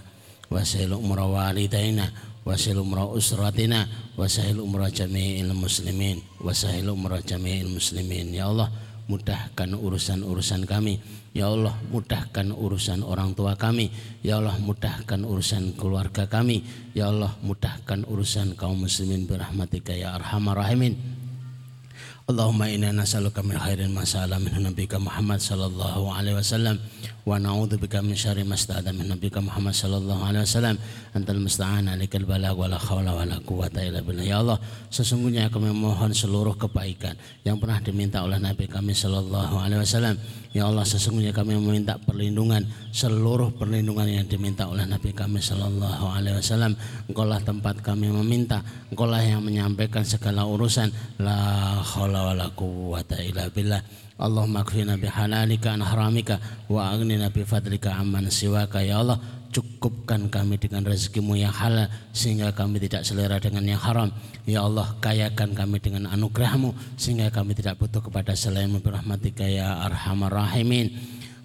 wa 0.51 0.59
sahil 0.63 0.95
umur 0.95 1.23
walidaina 1.23 2.11
wa 2.43 2.55
sahil 2.55 2.83
umur 2.83 3.15
usratina 3.15 3.87
wa 4.15 4.27
sahil 4.27 4.63
umur 4.63 4.87
jami'il 4.91 5.51
muslimin 5.51 6.23
wa 6.39 6.51
mudahkan 9.07 9.73
urusan-urusan 9.73 10.67
kami. 10.67 11.01
Ya 11.33 11.49
Allah, 11.49 11.73
mudahkan 11.89 12.53
urusan 12.53 13.01
orang 13.01 13.33
tua 13.33 13.55
kami. 13.55 13.89
Ya 14.21 14.37
Allah, 14.37 14.55
mudahkan 14.59 15.23
urusan 15.23 15.73
keluarga 15.79 16.27
kami. 16.27 16.63
Ya 16.93 17.09
Allah, 17.09 17.33
mudahkan 17.41 18.05
urusan 18.05 18.53
kaum 18.53 18.83
muslimin 18.83 19.25
birahmatika 19.25 19.95
ya 19.95 20.13
arhamar 20.13 20.59
rahimin. 20.59 21.16
Allahumma 22.27 22.67
inna 22.67 22.91
nas'aluka 22.91 23.39
min 23.39 23.55
khairin 23.55 23.87
ma 23.95 24.03
sa'ala 24.03 24.35
min 24.35 24.51
nabiyyika 24.51 24.99
Muhammad 24.99 25.39
sallallahu 25.39 26.11
alaihi 26.11 26.35
wasallam 26.35 26.75
wa 27.23 27.39
na'udzu 27.39 27.79
bika 27.79 28.03
min 28.03 28.19
syarri 28.19 28.43
ma 28.43 28.59
sta'ada 28.59 28.91
min 28.91 29.07
nabiyyika 29.07 29.39
Muhammad 29.39 29.71
sallallahu 29.71 30.27
alaihi 30.27 30.43
wasallam 30.43 30.75
antal 31.15 31.39
musta'an 31.39 31.87
alikal 31.87 32.27
balagh 32.27 32.51
wala 32.51 32.75
haula 32.75 33.15
wala 33.15 33.39
quwata 33.47 33.79
illa 33.79 34.03
billah 34.03 34.27
ya 34.27 34.43
Allah 34.43 34.59
sesungguhnya 34.91 35.47
kami 35.47 35.71
mohon 35.71 36.11
seluruh 36.11 36.59
kebaikan 36.59 37.15
yang 37.47 37.63
pernah 37.63 37.79
diminta 37.79 38.19
oleh 38.19 38.43
Nabi 38.43 38.67
kami 38.67 38.91
sallallahu 38.91 39.63
alaihi 39.63 39.87
wasallam 39.87 40.19
Ya 40.57 40.65
Allah 40.65 40.89
sesungguhnya 40.89 41.37
kami 41.37 41.53
meminta 41.53 42.01
perlindungan 42.01 42.65
seluruh 42.89 43.53
perlindungan 43.53 44.09
yang 44.09 44.25
diminta 44.25 44.65
oleh 44.65 44.89
Nabi 44.89 45.13
kami 45.13 45.37
Shallallahu 45.37 46.09
Alaihi 46.09 46.41
Wasallam. 46.41 46.73
Engkaulah 47.05 47.45
tempat 47.45 47.85
kami 47.85 48.09
meminta, 48.09 48.65
Engkaulah 48.89 49.21
yang 49.21 49.45
menyampaikan 49.45 50.01
segala 50.01 50.49
urusan. 50.49 50.89
La 51.21 51.77
haula 51.77 52.16
wala 52.25 52.49
quwata 52.53 53.21
illa 53.21 53.49
billah. 53.51 53.81
Allahumma 54.17 54.65
kfina 54.65 54.97
bihalalika 54.97 55.77
an 55.77 55.85
haramika 55.85 56.41
wa 56.65 56.89
aghnina 56.89 57.29
bi 57.29 57.45
fadlika 57.45 57.93
amman 57.93 58.33
siwaka. 58.33 58.81
Ya 58.81 58.97
Allah 58.97 59.21
cukupkan 59.53 60.29
kami 60.29 60.57
dengan 60.57 60.85
rezekimu 60.85 61.37
yang 61.37 61.53
halal 61.53 61.85
sehingga 62.11 62.49
kami 62.53 62.81
tidak 62.81 63.05
selera 63.05 63.37
dengan 63.37 63.63
yang 63.65 63.81
haram. 63.81 64.09
Ya 64.49 64.65
Allah 64.65 64.89
kayakan 65.01 65.53
kami 65.53 65.77
dengan 65.77 66.09
anugerahmu 66.09 66.97
sehingga 66.97 67.29
kami 67.29 67.53
tidak 67.53 67.77
butuh 67.77 68.01
kepada 68.01 68.33
selain 68.33 68.73
rahmatika 68.73 69.45
ya 69.45 69.85
arhamar 69.85 70.33
rahimin. 70.33 70.93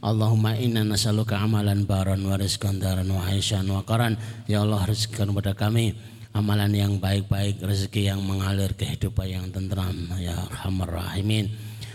Allahumma 0.03 0.59
inna 0.59 0.83
nasaluka 0.83 1.39
amalan 1.39 1.87
baran 1.87 2.27
wa 2.27 2.35
rizqan 2.35 2.83
daran 2.83 3.07
wa 3.13 3.23
haisyan 3.23 3.69
wa 3.71 3.87
qaran. 3.87 4.19
Ya 4.51 4.65
Allah 4.67 4.83
rezekikan 4.83 5.31
kepada 5.31 5.55
kami 5.55 5.95
amalan 6.33 6.73
yang 6.73 6.93
baik-baik 6.97 7.61
rezeki 7.61 8.13
yang 8.13 8.21
mengalir 8.25 8.73
kehidupan 8.73 9.29
yang 9.29 9.47
tentram. 9.53 9.95
Ya 10.17 10.37
arhamar 10.49 10.91
rahimin. 10.93 11.53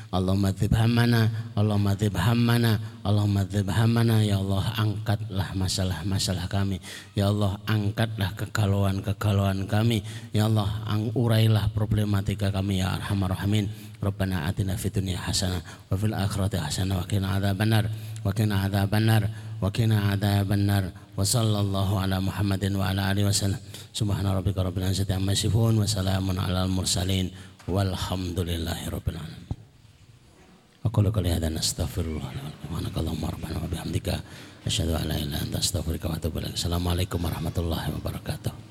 Allahumma 0.08 0.56
dzib 0.56 0.72
hammana 0.72 1.52
Allahumma 1.52 1.92
dzib 1.92 2.16
hammana 2.16 2.80
Allahumma 3.04 3.44
dzib 3.44 3.68
hammana. 3.68 4.24
Ya 4.24 4.40
Allah 4.40 4.64
angkatlah 4.80 5.52
masalah-masalah 5.52 6.48
kami. 6.48 6.80
Ya 7.12 7.28
Allah 7.28 7.60
angkatlah 7.68 8.32
kegalauan-kegalauan 8.40 9.68
kami. 9.68 10.00
Ya 10.32 10.48
Allah 10.48 10.70
urailah 11.12 11.76
problematika 11.76 12.56
kami 12.56 12.80
ya 12.80 12.96
arhamar 12.96 13.36
rahimin. 13.36 13.68
Rabbana 13.98 14.46
atina 14.46 14.78
fid 14.78 14.94
dunya 14.94 15.18
hasanah 15.18 15.60
wa 15.90 15.98
fil 15.98 16.14
akhirati 16.14 16.62
hasanah 16.62 17.02
wa 17.02 17.06
qina 17.10 17.42
adzabannar 17.42 17.90
wa 18.28 18.36
qina 18.36 18.68
adzabannar 18.68 19.24
wa 19.64 19.72
qina 19.72 20.12
adzabannar 20.12 20.92
wa 21.16 21.24
sallallahu 21.24 21.96
ala 22.04 22.20
Muhammadin 22.20 22.76
wa 22.76 22.92
ala 22.92 23.16
alihi 23.16 23.24
wasallam. 23.24 23.64
Subhana 23.96 24.36
rabbika 24.36 24.68
rabbil 24.68 24.84
izzati 24.92 25.16
amma 25.16 25.32
yasifun 25.32 25.80
wa 25.80 25.88
salamun 25.88 26.36
alal 26.36 26.68
mursalin. 26.68 27.32
Walhamdulillahi 27.72 28.92
rabbil 28.92 29.16
alamin. 29.16 29.48
Aku 30.84 31.04
kali 31.04 31.32
hada 31.32 31.52
nastaghfirullah 31.52 32.32
Subhanakallahumma 32.68 33.32
rabbana 33.32 33.64
wa 33.64 33.68
bihamdika. 33.72 34.20
Asyhadu 34.68 35.00
an 35.00 35.08
la 35.08 35.16
ilaha 35.16 35.24
illa 35.24 35.38
anta 35.48 35.58
astaghfiruka 35.64 36.12
wa 36.12 36.16
atubu 36.20 36.44
ilaik. 36.44 36.60
Assalamualaikum 36.60 37.20
warahmatullahi 37.24 37.88
wabarakatuh. 37.96 38.67